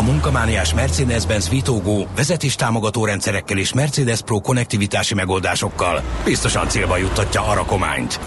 [0.00, 7.54] A munkamániás Mercedes-Benz Vitógó vezetéstámogató rendszerekkel és Mercedes Pro konnektivitási megoldásokkal biztosan célba juttatja a
[7.54, 8.20] rakományt.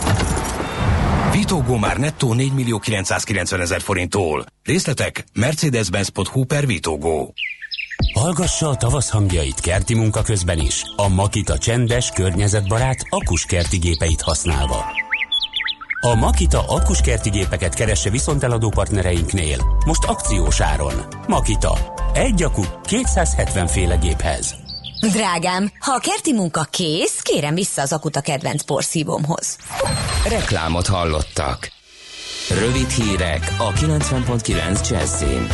[1.31, 4.45] Vitógó már nettó 4 millió 990 ezer forinttól.
[4.63, 7.33] Részletek mercedes-benz.hu per Vitógó.
[8.13, 10.83] Hallgassa a tavasz hangjait kerti munka közben is.
[10.95, 14.85] A Makita csendes, környezetbarát akuskerti gépeit használva.
[16.05, 19.77] A Makita akuskerti gépeket keresse viszonteladó partnereinknél.
[19.85, 20.93] Most akciós áron.
[21.27, 21.77] Makita.
[22.13, 24.55] Egy akku 270 féle géphez.
[25.11, 29.57] Drágám, ha a kerti munka kész, kérem vissza az akut a kedvenc porszívómhoz.
[30.29, 31.71] Reklámot hallottak.
[32.49, 35.47] Rövid hírek a 90.9 Jazzin.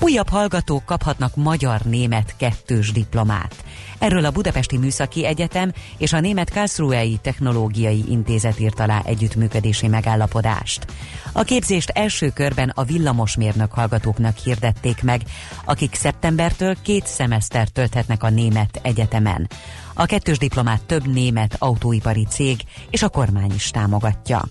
[0.00, 3.54] Újabb hallgatók kaphatnak magyar-német kettős diplomát.
[4.02, 10.86] Erről a Budapesti Műszaki Egyetem és a Német Karlsruhei Technológiai Intézet írt alá együttműködési megállapodást.
[11.32, 15.22] A képzést első körben a villamosmérnök hallgatóknak hirdették meg,
[15.64, 19.48] akik szeptembertől két szemeszter tölthetnek a Német Egyetemen.
[19.94, 24.42] A kettős diplomát több német autóipari cég és a kormány is támogatja.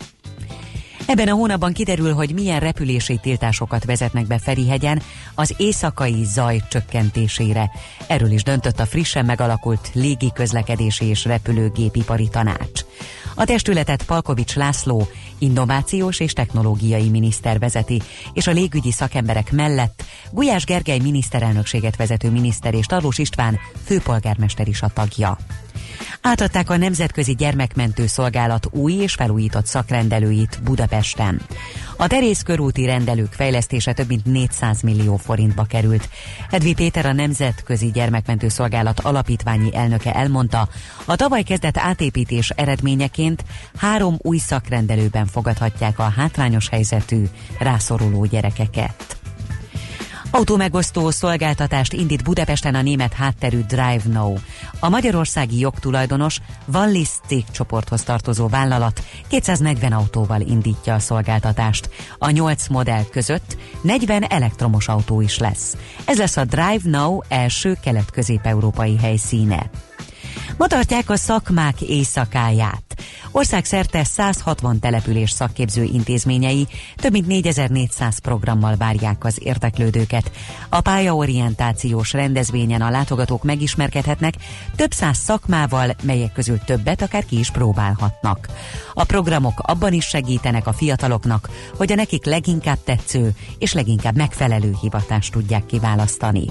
[1.11, 5.01] Ebben a hónapban kiderül, hogy milyen repülési tiltásokat vezetnek be Ferihegyen
[5.35, 7.71] az éjszakai zaj csökkentésére.
[8.07, 12.81] Erről is döntött a frissen megalakult légi közlekedési és repülőgépipari tanács.
[13.35, 15.07] A testületet Palkovics László,
[15.37, 18.01] innovációs és technológiai miniszter vezeti,
[18.33, 24.81] és a légügyi szakemberek mellett Gulyás Gergely miniszterelnökséget vezető miniszter és Tarlós István főpolgármester is
[24.81, 25.37] a tagja.
[26.21, 31.41] Átadták a Nemzetközi Gyermekmentő Szolgálat új és felújított szakrendelőit Budapesten.
[31.97, 36.09] A Terész körúti rendelők fejlesztése több mint 400 millió forintba került.
[36.49, 40.67] Edvi Péter a Nemzetközi Gyermekmentő Szolgálat alapítványi elnöke elmondta,
[41.05, 43.43] a tavaly kezdett átépítés eredményeként
[43.77, 47.23] három új szakrendelőben fogadhatják a hátrányos helyzetű,
[47.59, 49.20] rászoruló gyerekeket.
[50.33, 54.35] Autómegosztó szolgáltatást indít Budapesten a német hátterű Drive Now.
[54.79, 56.39] A magyarországi jogtulajdonos
[56.73, 61.89] Wallis cégcsoporthoz tartozó vállalat 240 autóval indítja a szolgáltatást.
[62.17, 65.77] A 8 modell között 40 elektromos autó is lesz.
[66.05, 69.69] Ez lesz a Drive Now első kelet-közép-európai helyszíne.
[70.57, 72.83] Ma tartják a szakmák éjszakáját.
[73.31, 80.31] Országszerte 160 település szakképző intézményei több mint 4400 programmal várják az érdeklődőket.
[80.69, 84.33] A pályaorientációs rendezvényen a látogatók megismerkedhetnek
[84.75, 88.47] több száz szakmával, melyek közül többet akár ki is próbálhatnak.
[88.93, 94.75] A programok abban is segítenek a fiataloknak, hogy a nekik leginkább tetsző és leginkább megfelelő
[94.81, 96.45] hivatást tudják kiválasztani.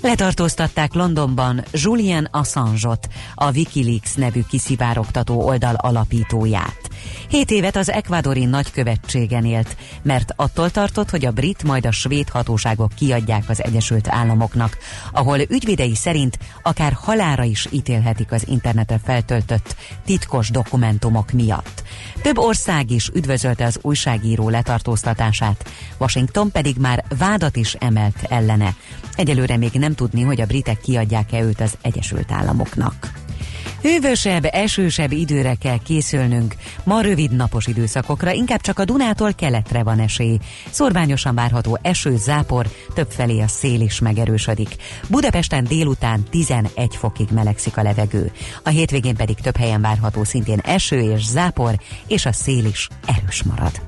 [0.00, 6.87] Letartóztatták Londonban Julian Assange-ot, a Wikileaks nevű kiszivárogtató oldal alapítóját.
[7.28, 12.28] Hét évet az ekvadori nagykövetségen élt, mert attól tartott, hogy a brit majd a svéd
[12.28, 14.78] hatóságok kiadják az Egyesült Államoknak,
[15.12, 21.82] ahol ügyvédei szerint akár halára is ítélhetik az internetre feltöltött titkos dokumentumok miatt.
[22.22, 28.74] Több ország is üdvözölte az újságíró letartóztatását, Washington pedig már vádat is emelt ellene.
[29.14, 33.27] Egyelőre még nem tudni, hogy a britek kiadják-e őt az Egyesült Államoknak.
[33.82, 36.54] Hűvösebb, esősebb időre kell készülnünk.
[36.84, 40.38] Ma rövid napos időszakokra, inkább csak a Dunától keletre van esély.
[40.70, 44.76] Szorványosan várható eső, zápor, többfelé a szél is megerősödik.
[45.08, 48.32] Budapesten délután 11 fokig melegszik a levegő.
[48.62, 53.42] A hétvégén pedig több helyen várható szintén eső és zápor, és a szél is erős
[53.42, 53.80] marad.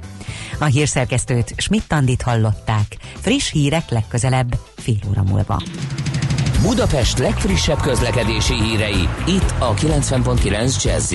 [0.59, 2.97] A hírszerkesztőt Schmidt-Tandit hallották.
[3.21, 5.63] Friss hírek legközelebb fél óra múlva.
[6.63, 11.15] Budapest legfrissebb közlekedési hírei, itt a 90.9 jazz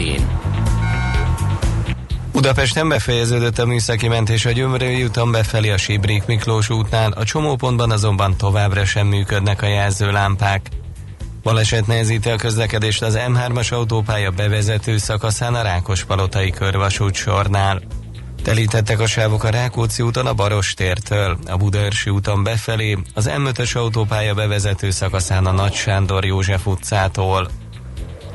[2.32, 7.92] Budapesten befejeződött a műszaki mentés a Gyömrői úton befelé a Sibrik Miklós útnál, a csomópontban
[7.92, 10.70] azonban továbbra sem működnek a jelzőlámpák.
[11.44, 17.82] Baleset nehezíti a közlekedést az M3-as autópálya bevezető szakaszán a Rákospalotai körvasút sornál.
[18.46, 24.34] Telítettek a sávok a Rákóczi úton a Barostértől, a Budaörsi úton befelé, az M5-ös autópálya
[24.34, 27.50] bevezető szakaszán a Nagy Sándor József utcától.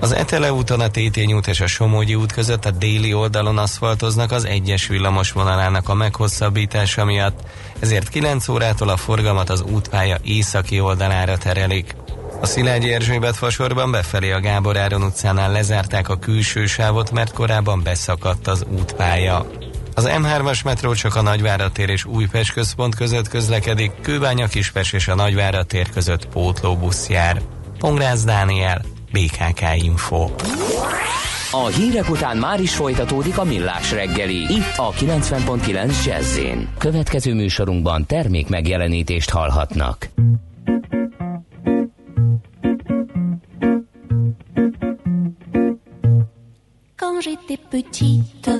[0.01, 4.33] Az Etele úton a Tétény út és a Somogyi út között a déli oldalon aszfaltoznak
[4.33, 7.41] az egyes villamos vonalának a meghosszabbítása miatt,
[7.79, 11.97] ezért 9 órától a forgalmat az útpálya északi oldalára terelik.
[12.41, 17.83] A Szilágyi Erzsébet fasorban befelé a Gábor Áron utcánál lezárták a külső sávot, mert korábban
[17.83, 19.47] beszakadt az útpálya.
[20.01, 25.09] Az M3-as metró csak a Nagyvárad tér és Újpest központ között közlekedik, Kőbánya Kispest és
[25.09, 27.41] a Nagyvárad tér között pótlóbusz jár.
[27.79, 28.83] Pongrász Dániel,
[29.13, 30.31] BKK Info.
[31.51, 36.39] A hírek után már is folytatódik a millás reggeli, itt a 90.9 jazz
[36.79, 40.09] Következő műsorunkban termék megjelenítést hallhatnak.
[46.97, 48.53] Quand j'étais petite,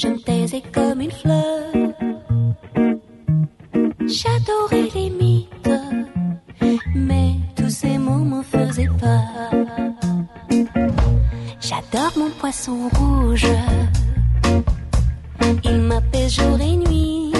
[0.00, 1.72] je me taisais comme une fleur.
[4.06, 5.80] J'adorais les mythes,
[6.94, 9.50] mais tous ces mots me faisaient peur.
[11.60, 13.48] J'adore mon poisson rouge,
[15.64, 17.32] il m'apaise jour et nuit.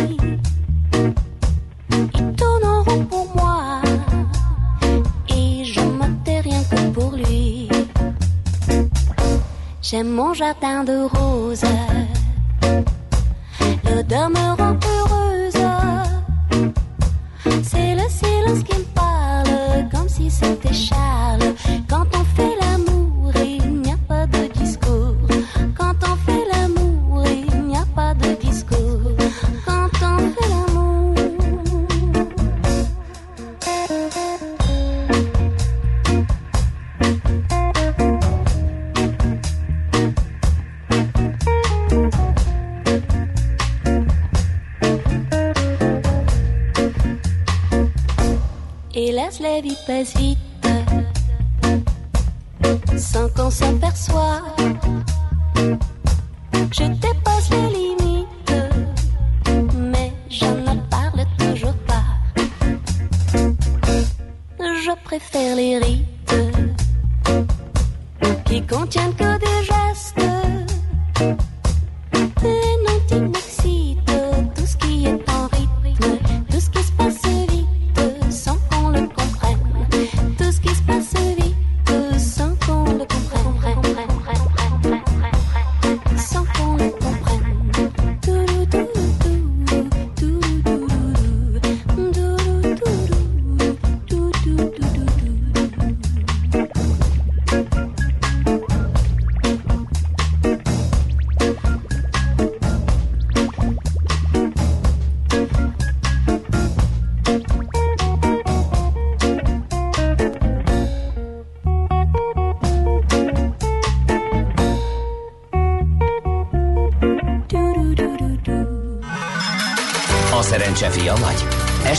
[2.19, 3.81] Il tourne en rond pour moi,
[5.29, 7.69] et je me tais rien que pour lui.
[9.81, 11.65] J'aime mon jardin de roses.
[13.91, 15.53] Rend heureuse.
[17.63, 18.88] C'est le silence qui me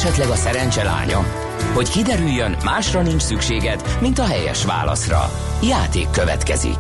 [0.10, 1.06] Esetleg a szerencse?
[1.74, 5.32] Hogy kiderüljön, másra nincs szükséged, mint a helyes válaszra.
[5.64, 6.78] Játék következik.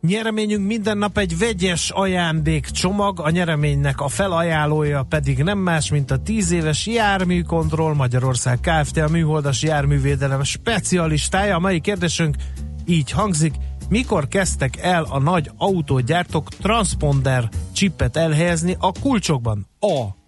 [0.00, 6.10] Nyereményünk minden nap egy vegyes ajándék csomag, a nyereménynek a felajánlója pedig nem más, mint
[6.10, 8.96] a 10 éves járműkontroll Magyarország Kft.
[8.96, 11.56] a műholdas járművédelem specialistája.
[11.56, 12.36] A mai kérdésünk
[12.86, 13.54] így hangzik,
[13.88, 19.66] mikor kezdtek el a nagy autógyártók transponder csipet elhelyezni a kulcsokban?
[19.80, 20.21] A.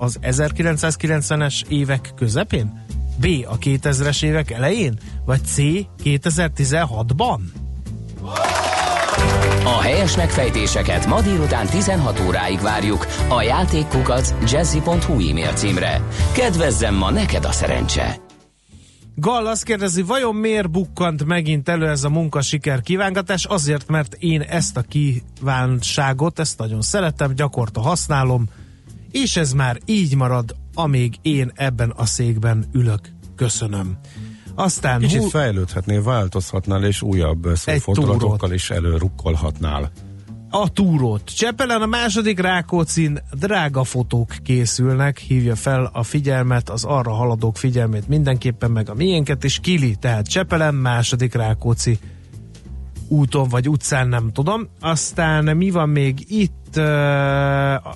[0.00, 2.84] Az 1990-es évek közepén?
[3.20, 3.26] B.
[3.46, 4.98] A 2000-es évek elején?
[5.24, 5.56] Vagy C.
[6.04, 7.38] 2016-ban?
[9.64, 16.02] A helyes megfejtéseket ma délután 16 óráig várjuk a játékkukac jazzy.hu e-mail címre.
[16.32, 18.20] Kedvezzem ma neked a szerencse!
[19.14, 23.44] Gall azt kérdezi, vajon miért bukkant megint elő ez a munkasiker kívángatás?
[23.44, 28.48] Azért, mert én ezt a kívánságot, ezt nagyon szeretem, gyakorta használom,
[29.10, 33.00] és ez már így marad, amíg én ebben a székben ülök.
[33.36, 33.98] Köszönöm.
[34.54, 39.90] Aztán Kicsit hú- fejlődhetnél, változhatnál, és újabb szófordulatokkal is előrukkolhatnál.
[40.50, 41.34] a túrót.
[41.36, 48.08] Csepelen a második Rákócin drága fotók készülnek, hívja fel a figyelmet, az arra haladók figyelmét
[48.08, 49.58] mindenképpen, meg a miénket is.
[49.58, 51.98] Kili, tehát Csepelen, második Rákóczi
[53.08, 54.68] úton vagy utcán, nem tudom.
[54.80, 56.56] Aztán mi van még itt?
[56.76, 56.84] Uh,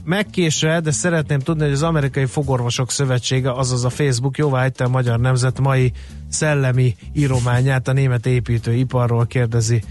[0.05, 5.21] megkésve, de szeretném tudni, hogy az Amerikai Fogorvosok Szövetsége, azaz a Facebook jóváhagyta a Magyar
[5.21, 5.93] Nemzet mai
[6.29, 9.83] szellemi írományát a német építőiparról kérdezi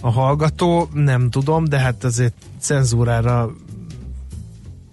[0.00, 0.88] a hallgató.
[0.92, 3.50] Nem tudom, de hát azért cenzúrára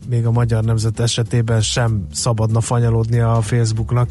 [0.10, 4.10] még a Magyar Nemzet esetében sem szabadna fanyalódni a Facebooknak.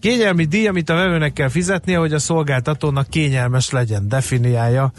[0.00, 4.92] Kényelmi díj, amit a vevőnek kell fizetnie, hogy a szolgáltatónak kényelmes legyen, definiálja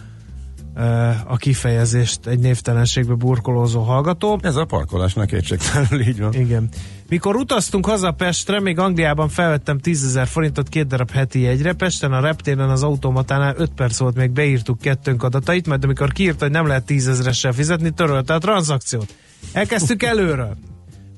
[1.26, 4.40] a kifejezést egy névtelenségbe burkolózó hallgató.
[4.42, 6.34] Ez a parkolásnak kétségtelenül így van.
[6.34, 6.70] Igen.
[7.10, 11.74] Mikor utaztunk haza Pestre, még Angliában felvettem 10 ezer forintot két darab heti jegyre.
[11.74, 16.44] Pesten a reptéren az automatánál 5 perc volt, még beírtuk kettőnk adatait, mert amikor kiírta,
[16.44, 19.16] hogy nem lehet 10 ezeressel fizetni, törölte a tranzakciót.
[19.54, 20.58] Elkezdtük előről.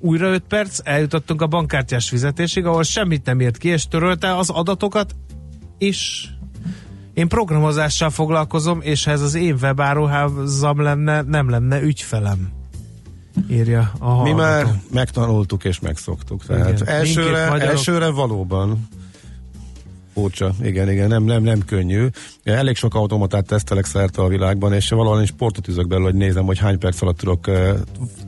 [0.06, 4.49] Újra 5 perc, eljutottunk a bankkártyás fizetésig, ahol semmit nem írt ki, és törölte az
[4.49, 5.16] adatokat,
[5.78, 6.28] és
[7.14, 12.49] én programozással foglalkozom, és ha ez az én webáruházam lenne, nem lenne ügyfelem.
[13.49, 14.36] Írja a hallgató.
[14.36, 16.45] Mi már megtanultuk és megszoktuk.
[16.45, 16.88] Tehát Igen.
[16.88, 18.88] elsőre, Minket elsőre valóban
[20.14, 22.08] furcsa, igen, igen, nem, nem, nem könnyű.
[22.43, 26.45] Elég sok automatát tesztelek szerte a világban, és valahol is sportot üzök belőle, hogy nézem,
[26.45, 27.74] hogy hány perc alatt tudok eh,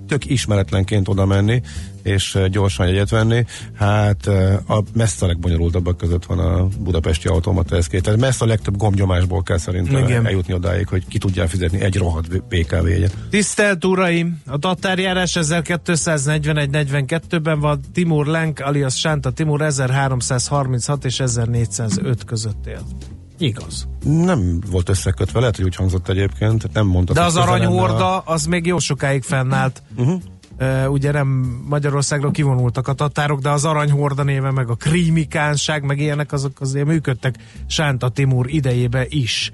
[0.07, 1.61] tök ismeretlenként oda menni,
[2.03, 3.45] és eh, gyorsan jegyet venni.
[3.73, 7.99] Hát eh, a messze a legbonyolultabbak között van a budapesti automata eszké.
[7.99, 10.25] Tehát messze a legtöbb gombnyomásból kell szerintem Igen.
[10.25, 13.17] eljutni odáig, hogy ki tudjál fizetni egy rohadt PKV jegyet.
[13.29, 14.41] Tisztelt uraim!
[14.45, 23.14] A tatárjárás 1241-42-ben van, Timur Lenk alias Sánta Timur 1336 és 1405 között élt.
[23.37, 23.87] Igaz.
[24.03, 27.15] Nem volt összekötve, lehet, hogy úgy hangzott egyébként, nem mondtad.
[27.15, 29.83] De az aranyhorda az még jó sokáig fennállt.
[29.97, 30.21] Uh-huh.
[30.59, 31.27] Uh, ugye nem
[31.69, 36.85] Magyarországról kivonultak a tatárok, de az aranyhorda néve, meg a krímikánság, meg ilyenek, azok azért
[36.85, 37.35] működtek
[37.67, 39.51] Sánta Timur idejébe is.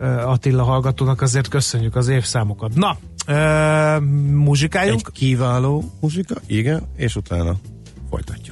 [0.00, 2.74] Uh, Attila hallgatónak azért köszönjük az évszámokat.
[2.74, 2.96] Na,
[3.28, 5.00] uh, muzsikáljunk?
[5.06, 7.56] Egy kiváló muzsika, igen, és utána
[8.10, 8.51] folytatjuk.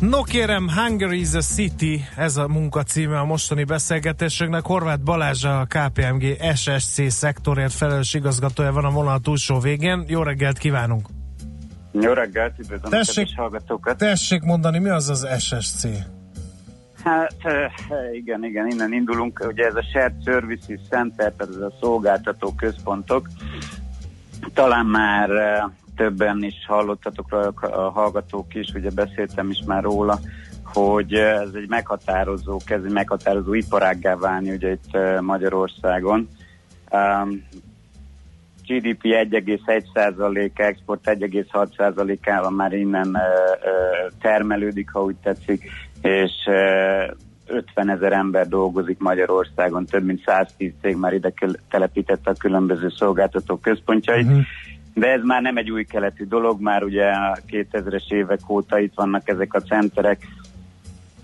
[0.00, 4.66] No kérem, Hungary is a City, ez a munka címe a mostani beszélgetésünknek.
[4.66, 10.04] Horváth Balázs a KPMG SSC szektorért felelős igazgatója van a vonal túlsó végén.
[10.08, 11.06] Jó reggelt kívánunk!
[11.92, 13.96] Jó reggelt, üdvözlöm a Tessék, kedves hallgatókat.
[13.98, 15.86] tessék mondani, mi az az SSC?
[17.04, 17.36] Hát
[18.12, 19.44] igen, igen, innen indulunk.
[19.48, 23.28] Ugye ez a Shared Services Center, tehát ez a szolgáltató központok.
[24.54, 25.28] Talán már
[25.96, 30.18] többen is hallottatok róla, a hallgatók is, ugye beszéltem is már róla,
[30.64, 36.28] hogy ez egy meghatározó, kezd egy meghatározó iparággá válni ugye itt Magyarországon.
[36.90, 37.44] Um,
[38.66, 43.20] GDP 1,1%, export 1,6%-ával már innen ö,
[44.20, 45.70] termelődik, ha úgy tetszik,
[46.02, 47.04] és ö,
[47.46, 51.32] 50 ezer ember dolgozik Magyarországon, több mint 110 cég már ide
[51.70, 54.26] telepítette a különböző szolgáltató központjait.
[54.26, 54.38] Mhm.
[54.98, 58.92] De ez már nem egy új keletű dolog, már ugye a 2000-es évek óta itt
[58.94, 60.26] vannak ezek a centerek,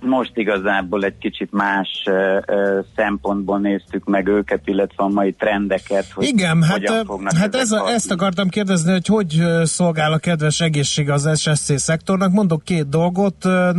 [0.00, 6.10] most igazából egy kicsit más ö, ö, szempontból néztük meg őket, illetve a mai trendeket,
[6.10, 10.60] hogy Igen, hát, fognak hát ez a, ezt akartam kérdezni, hogy hogy szolgál a kedves
[10.60, 12.32] egészség az SSC szektornak.
[12.32, 13.70] Mondok két dolgot, ö,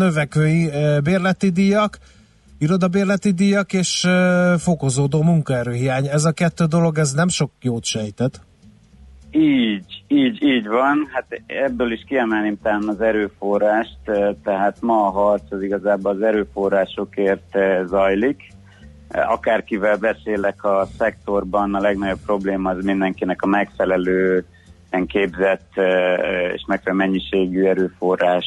[1.03, 1.97] bérleti díjak,
[2.57, 4.07] irodabérleti díjak és
[4.57, 6.07] fokozódó munkaerőhiány.
[6.07, 8.41] Ez a kettő dolog, ez nem sok jót sejtett.
[9.35, 11.09] Így, így, így van.
[11.11, 16.21] Hát ebből is kiemelném talán az erőforrást, eh, tehát ma a harc az igazából az
[16.21, 18.47] erőforrásokért eh, zajlik.
[19.07, 24.45] Eh, Akárkivel beszélek a szektorban, a legnagyobb probléma az mindenkinek a megfelelő
[25.07, 25.71] képzett
[26.53, 28.45] és megfelelő mennyiségű erőforrás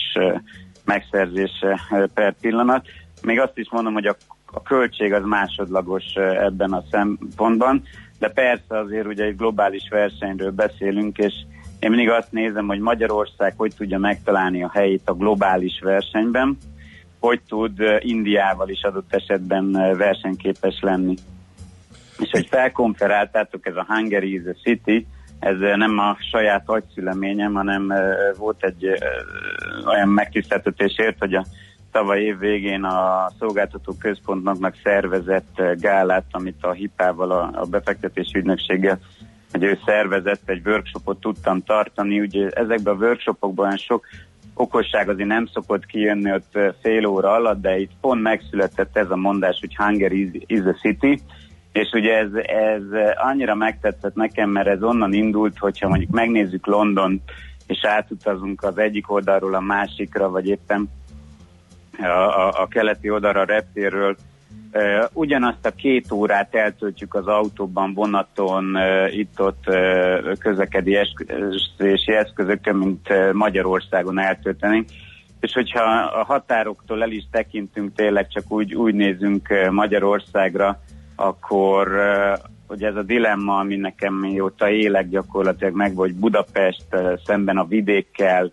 [0.84, 1.80] megszerzése
[2.14, 2.86] per pillanat.
[3.22, 7.82] Még azt is mondom, hogy a, a költség az másodlagos ebben a szempontban,
[8.18, 11.34] de persze azért ugye egy globális versenyről beszélünk, és
[11.80, 16.56] én mindig azt nézem, hogy Magyarország hogy tudja megtalálni a helyét a globális versenyben,
[17.20, 21.14] hogy tud eh, Indiával is adott esetben eh, versenyképes lenni.
[22.18, 25.06] És hogy felkonferáltátok, ez a Hungary is a City,
[25.38, 27.92] ez eh, nem a saját agyszüleményem, hanem
[28.38, 28.86] volt egy
[29.86, 31.44] olyan megtiszteltetésért, hogy a
[31.96, 38.38] tavaly év végén a szolgáltató központnak szervezett eh, gálát, amit a HIPÁ-val, a, a befektetési
[38.38, 38.98] ügynökséggel,
[39.52, 42.20] hogy ő szervezett, egy workshopot tudtam tartani.
[42.20, 44.06] Ugye ezekben a workshopokban sok
[44.54, 49.10] okosság azért nem szokott kijönni ott eh, fél óra alatt, de itt pont megszületett ez
[49.10, 51.20] a mondás, hogy Hungary is, is a city,
[51.72, 52.82] és ugye ez, ez
[53.14, 57.22] annyira megtetszett nekem, mert ez onnan indult, hogyha mondjuk megnézzük London,
[57.66, 60.88] és átutazunk az egyik oldalról a másikra, vagy éppen
[61.98, 63.44] a, a, keleti oldalra a
[65.12, 68.76] ugyanazt a két órát eltöltjük az autóban, vonaton,
[69.10, 69.64] itt-ott
[70.38, 71.14] közlekedési
[72.06, 74.88] eszközökön, mint Magyarországon eltöltenénk.
[75.40, 75.82] És hogyha
[76.20, 80.80] a határoktól el is tekintünk, tényleg csak úgy, úgy nézünk Magyarországra,
[81.16, 81.88] akkor
[82.66, 86.86] hogy ez a dilemma, ami nekem mióta élek gyakorlatilag meg, vagy Budapest
[87.24, 88.52] szemben a vidékkel,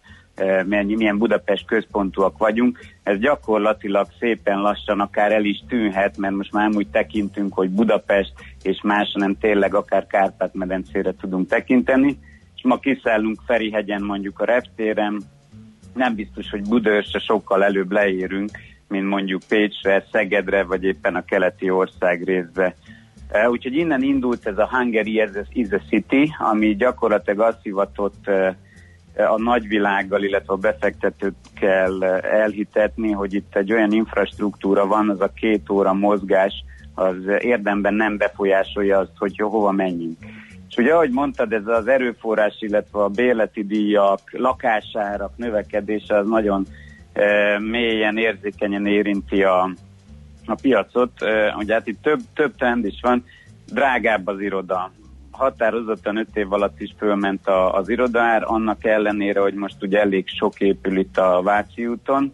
[0.66, 6.52] mennyi, milyen Budapest központúak vagyunk, ez gyakorlatilag szépen lassan akár el is tűnhet, mert most
[6.52, 8.34] már úgy tekintünk, hogy Budapest
[8.64, 12.18] és más, nem tényleg akár Kárpát-medencére tudunk tekinteni,
[12.56, 15.22] és ma kiszállunk Ferihegyen mondjuk a reptéren,
[15.94, 18.50] nem biztos, hogy Budaörsre sokkal előbb leérünk,
[18.88, 22.76] mint mondjuk Pécsre, Szegedre, vagy éppen a keleti ország részbe.
[23.32, 25.22] Uh, Úgyhogy innen indult ez a Hungary
[25.54, 28.56] is a- City, ami gyakorlatilag azt hivatott uh,
[29.16, 35.70] a nagyvilággal, illetve a befektetőkkel elhitetni, hogy itt egy olyan infrastruktúra van, az a két
[35.70, 36.64] óra mozgás,
[36.96, 40.18] az érdemben nem befolyásolja azt, hogy hova menjünk.
[40.70, 46.66] És ugye, ahogy mondtad, ez az erőforrás, illetve a béleti díjak, lakásárak növekedése az nagyon
[47.14, 49.70] e, mélyen, érzékenyen érinti a,
[50.46, 51.22] a piacot.
[51.22, 53.26] E, ugye hát itt több, több trend is van,
[53.72, 54.92] drágább az iroda.
[55.34, 60.28] Határozottan öt év alatt is fölment a, az irodaár, annak ellenére, hogy most ugye elég
[60.28, 62.34] sok épül itt a Váci úton,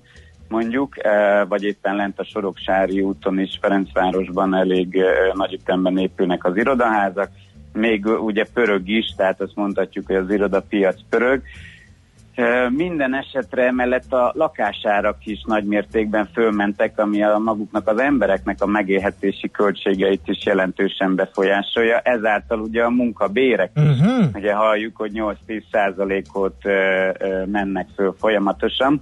[0.49, 6.45] mondjuk, eh, vagy éppen lent a Soroksári úton is, Ferencvárosban elég eh, nagy ütemben épülnek
[6.45, 7.29] az irodaházak,
[7.73, 11.41] még eh, ugye pörög is, tehát azt mondhatjuk, hogy az irodapiac pörög.
[12.69, 18.65] Minden esetre emellett a lakásárak is nagy mértékben fölmentek, ami a maguknak az embereknek a
[18.65, 21.97] megélhetési költségeit is jelentősen befolyásolja.
[21.99, 24.23] Ezáltal ugye a munkabérek is, Mhm.
[24.33, 26.55] ugye halljuk, hogy 8-10 százalékot
[27.45, 29.01] mennek föl folyamatosan.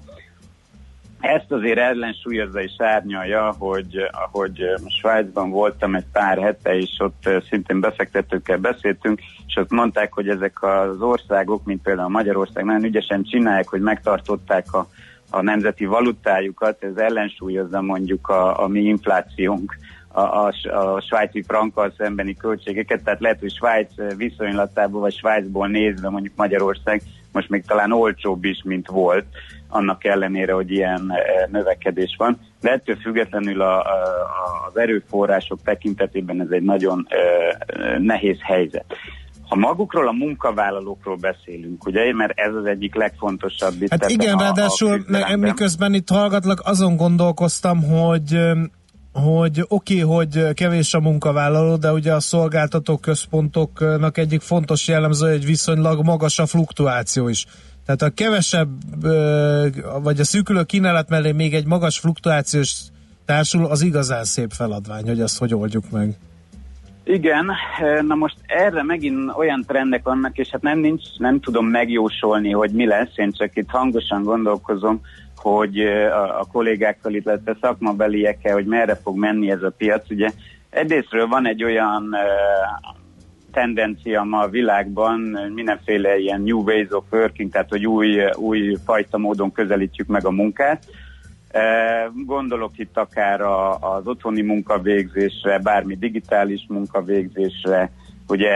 [1.19, 4.63] Ezt azért ellensúlyozza és árnyalja, hogy ahogy
[4.99, 10.63] Svájcban voltam egy pár hete, és ott szintén befektetőkkel beszéltünk, és ott mondták, hogy ezek
[10.63, 14.87] az országok, mint például Magyarország, nagyon ügyesen csinálják, hogy megtartották a,
[15.29, 19.77] a nemzeti valutájukat, ez ellensúlyozza mondjuk a, a mi inflációnk
[20.07, 26.09] a, a, a svájci frankkal szembeni költségeket, tehát lehet, hogy Svájc viszonylatából, vagy Svájcból nézve
[26.09, 29.25] mondjuk Magyarország most még talán olcsóbb is, mint volt,
[29.69, 32.39] annak ellenére, hogy ilyen eh, növekedés van.
[32.61, 33.85] De ettől függetlenül a, a,
[34.67, 38.85] az erőforrások tekintetében ez egy nagyon eh, nehéz helyzet.
[39.47, 44.41] Ha magukról a munkavállalókról beszélünk, ugye, mert ez az egyik legfontosabb itt Hát igen, a,
[44.41, 48.37] ráadásul a miközben itt hallgatlak, azon gondolkoztam, hogy
[49.13, 55.29] hogy oké, okay, hogy kevés a munkavállaló, de ugye a szolgáltató központoknak egyik fontos jellemző,
[55.29, 57.45] hogy viszonylag magas a fluktuáció is.
[57.87, 58.69] Tehát a kevesebb,
[60.03, 62.81] vagy a szűkülő kínálat mellé még egy magas fluktuációs
[63.25, 66.15] társul, az igazán szép feladvány, hogy ezt hogy oldjuk meg.
[67.03, 67.51] Igen,
[68.07, 72.71] na most erre megint olyan trendek vannak, és hát nem, nincs, nem tudom megjósolni, hogy
[72.71, 75.01] mi lesz, én csak itt hangosan gondolkozom,
[75.35, 80.09] hogy a, a kollégákkal, illetve szakmabeliekkel, hogy merre fog menni ez a piac.
[80.09, 80.29] Ugye
[80.69, 82.15] egyrésztről van egy olyan
[83.57, 85.19] tendencia ma a világban,
[85.53, 90.31] mindenféle ilyen new ways of working, tehát hogy új, új fajta módon közelítjük meg a
[90.31, 90.85] munkát.
[91.51, 97.91] Eh, Gondolok itt akár a, az otthoni munkavégzésre, bármi digitális munkavégzésre,
[98.27, 98.53] ugye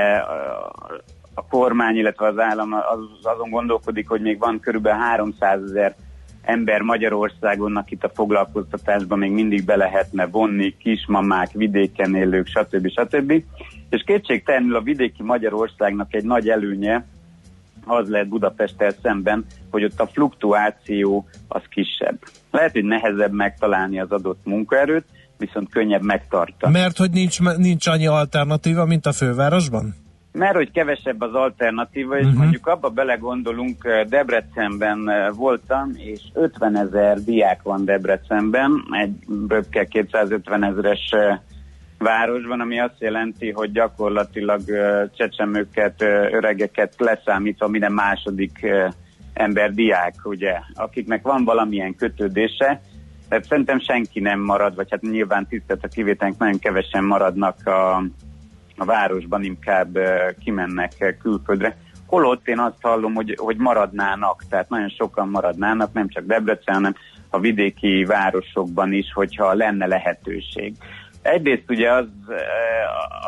[1.33, 5.95] a kormány, illetve az állam az, azon gondolkodik, hogy még van körülbelül 300 ezer
[6.41, 12.89] ember Magyarországon, akit a foglalkoztatásban még mindig be lehetne vonni, kismamák, vidéken élők, stb.
[12.89, 13.43] stb.
[13.89, 17.05] És kétségtelenül a vidéki Magyarországnak egy nagy előnye,
[17.85, 22.19] az lehet Budapesttel szemben, hogy ott a fluktuáció az kisebb.
[22.51, 25.05] Lehet, hogy nehezebb megtalálni az adott munkaerőt,
[25.38, 26.73] viszont könnyebb megtartani.
[26.73, 29.95] Mert hogy nincs, nincs annyi alternatíva, mint a fővárosban?
[30.31, 32.39] Mert hogy kevesebb az alternatíva, és uh-huh.
[32.39, 39.15] mondjuk abba belegondolunk, eh, Debrecenben eh, voltam, és 50 ezer diák van Debrecenben, egy
[39.47, 41.39] röpke 250 ezeres eh,
[41.97, 44.61] városban, ami azt jelenti, hogy gyakorlatilag
[45.15, 46.01] csecsemőket,
[46.31, 48.65] öregeket leszámítva minden második
[49.33, 52.81] ember diák, ugye, akiknek van valamilyen kötődése,
[53.29, 58.03] tehát szerintem senki nem marad, vagy hát nyilván tisztelt a kivételnek nagyon kevesen maradnak a,
[58.81, 59.97] a városban, inkább
[60.43, 61.77] kimennek külföldre.
[62.05, 66.95] Holott én azt hallom, hogy, hogy maradnának, tehát nagyon sokan maradnának, nem csak Debrecen, hanem
[67.29, 70.75] a vidéki városokban is, hogyha lenne lehetőség.
[71.21, 72.07] Egyrészt ugye az,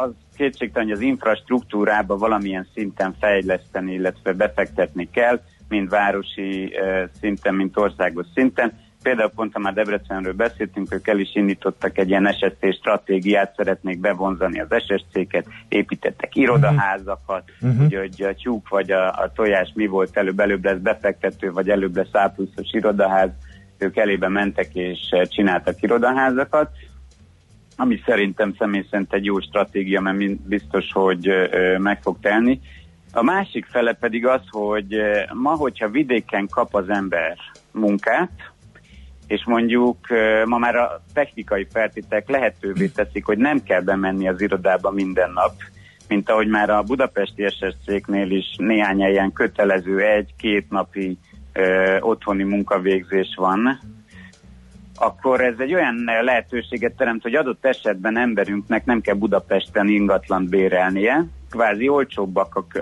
[0.01, 6.73] az kétségtelen, hogy az infrastruktúrába valamilyen szinten fejleszteni, illetve befektetni kell, mind városi
[7.19, 8.79] szinten, mint országos szinten.
[9.03, 13.99] Például pont, ha már Debrecenről beszéltünk, ők el is indítottak egy ilyen SSC stratégiát, szeretnék
[13.99, 17.85] bevonzani az SSC-ket, építettek irodaházakat, uh-huh.
[17.85, 21.69] ugye, hogy a tyúk vagy a, a tojás mi volt előbb, előbb lesz befektető, vagy
[21.69, 23.29] előbb lesz A pluszos irodaház,
[23.77, 26.69] ők elébe mentek és eh, csináltak irodaházakat,
[27.77, 32.61] ami szerintem személy szerint egy jó stratégia, mert biztos, hogy ö, ö, meg fog telni.
[33.13, 34.95] A másik fele pedig az, hogy
[35.33, 37.37] ma, hogyha vidéken kap az ember
[37.71, 38.52] munkát,
[39.27, 39.97] és mondjuk
[40.45, 45.53] ma már a technikai feltételek lehetővé teszik, hogy nem kell bemenni az irodába minden nap,
[46.07, 51.17] mint ahogy már a budapesti SSC-knél is néhány helyen kötelező egy-két napi
[51.53, 53.79] ö, otthoni munkavégzés van,
[54.95, 61.25] akkor ez egy olyan lehetőséget teremt, hogy adott esetben emberünknek nem kell Budapesten ingatlant bérelnie,
[61.53, 62.77] kvázi olcsóbbak, a,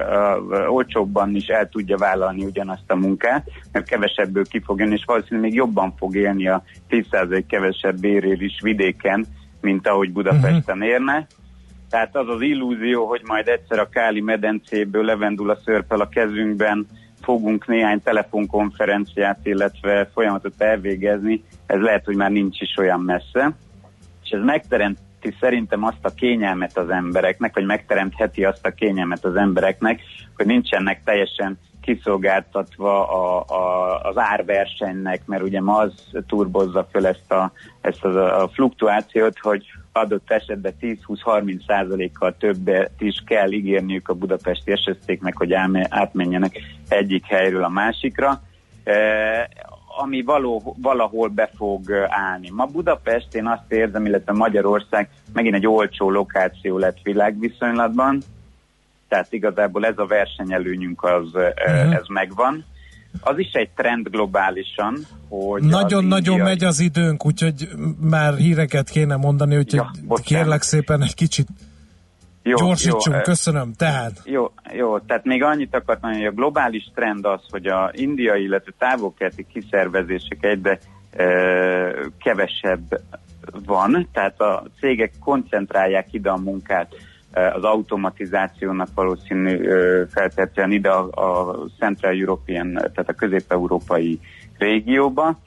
[0.68, 5.50] olcsóbban is el tudja vállalni ugyanazt a munkát, mert kevesebből ki fog jönni, és valószínűleg
[5.50, 9.26] még jobban fog élni a 10% kevesebb bérér is vidéken,
[9.62, 11.28] mint ahogy Budapesten érne.
[11.90, 16.88] Tehát az az illúzió, hogy majd egyszer a Káli medencéből levendul a szörpel a kezünkben,
[17.22, 23.56] fogunk néhány telefonkonferenciát, illetve folyamatot elvégezni, ez lehet, hogy már nincs is olyan messze.
[24.24, 24.42] És ez
[25.22, 30.02] megteremti szerintem azt a kényelmet az embereknek, vagy megteremtheti azt a kényelmet az embereknek,
[30.36, 35.94] hogy nincsenek teljesen kiszolgáltatva a, a, az árversenynek, mert ugye ma az
[36.28, 43.24] turbozza föl ezt a, ezt a, a fluktuációt, hogy adott esetben 10-20-30 százalékkal többet is
[43.26, 45.54] kell ígérniük a budapesti SSZ-nek, hogy
[45.90, 48.42] átmenjenek egyik helyről a másikra.
[49.98, 52.50] Ami való, valahol be fog állni.
[52.50, 58.22] Ma Budapest, én azt érzem, illetve Magyarország megint egy olcsó lokáció lett világviszonylatban,
[59.08, 61.94] tehát igazából ez a versenyelőnyünk az, uh-huh.
[61.94, 62.66] ez megvan.
[63.22, 64.98] Az is egy trend globálisan,
[65.30, 67.70] hogy Nagyon-nagyon indiai- megy az időnk, úgyhogy
[68.00, 71.48] már híreket kéne mondani, úgyhogy ja, kérlek szépen egy kicsit
[72.44, 73.16] Jó, gyorsítsunk.
[73.16, 73.74] jó, Köszönöm.
[73.74, 78.44] Tehát Jó, jó, tehát még annyit akartam, hogy a globális trend az, hogy a indiai,
[78.44, 80.80] illetve távolkelti kiszervezések egyre
[81.12, 81.26] e,
[82.24, 83.02] kevesebb
[83.66, 86.96] van, tehát a cégek koncentrálják ide a munkát
[87.34, 89.68] az automatizációnak valószínű
[90.10, 94.20] feltétlenül ide a, a Central European, tehát a közép-európai
[94.58, 95.40] régióba,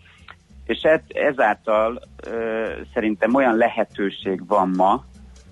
[0.65, 2.03] és ez, ezáltal
[2.93, 5.05] szerintem olyan lehetőség van ma,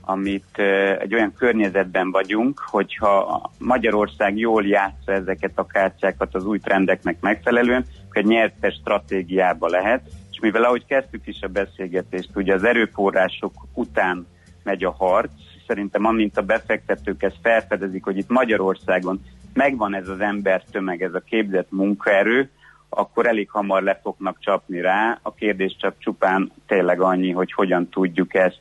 [0.05, 0.59] amit
[0.99, 7.85] egy olyan környezetben vagyunk, hogyha Magyarország jól játsza ezeket a kártyákat az új trendeknek megfelelően,
[8.09, 14.27] akkor nyertes stratégiába lehet, és mivel ahogy kezdtük is a beszélgetést, ugye az erőforrások után
[14.63, 15.33] megy a harc,
[15.67, 19.21] szerintem amint a befektetők ezt felfedezik, hogy itt Magyarországon
[19.53, 22.51] megvan ez az ember tömeg, ez a képzett munkaerő,
[22.89, 25.19] akkor elég hamar le fognak csapni rá.
[25.23, 28.61] A kérdés csak csupán tényleg annyi, hogy hogyan tudjuk ezt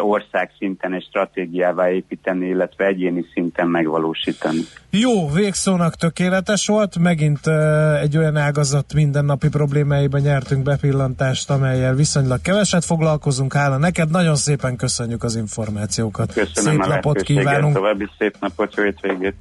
[0.00, 4.60] ország szinten egy stratégiává építeni, illetve egyéni szinten megvalósítani.
[4.90, 12.40] Jó, végszónak tökéletes volt, megint uh, egy olyan ágazat mindennapi problémáiba nyertünk bepillantást, amelyel viszonylag
[12.40, 13.52] keveset foglalkozunk.
[13.52, 16.32] Hála neked, nagyon szépen köszönjük az információkat.
[16.32, 17.74] Köszönöm Szép a napot kívánunk!
[17.74, 19.36] további szép napot, jó hétvégét!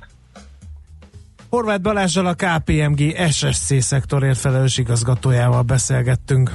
[1.49, 6.51] Horváth Balázsjal a KPMG SSC szektorért felelős igazgatójával beszélgettünk.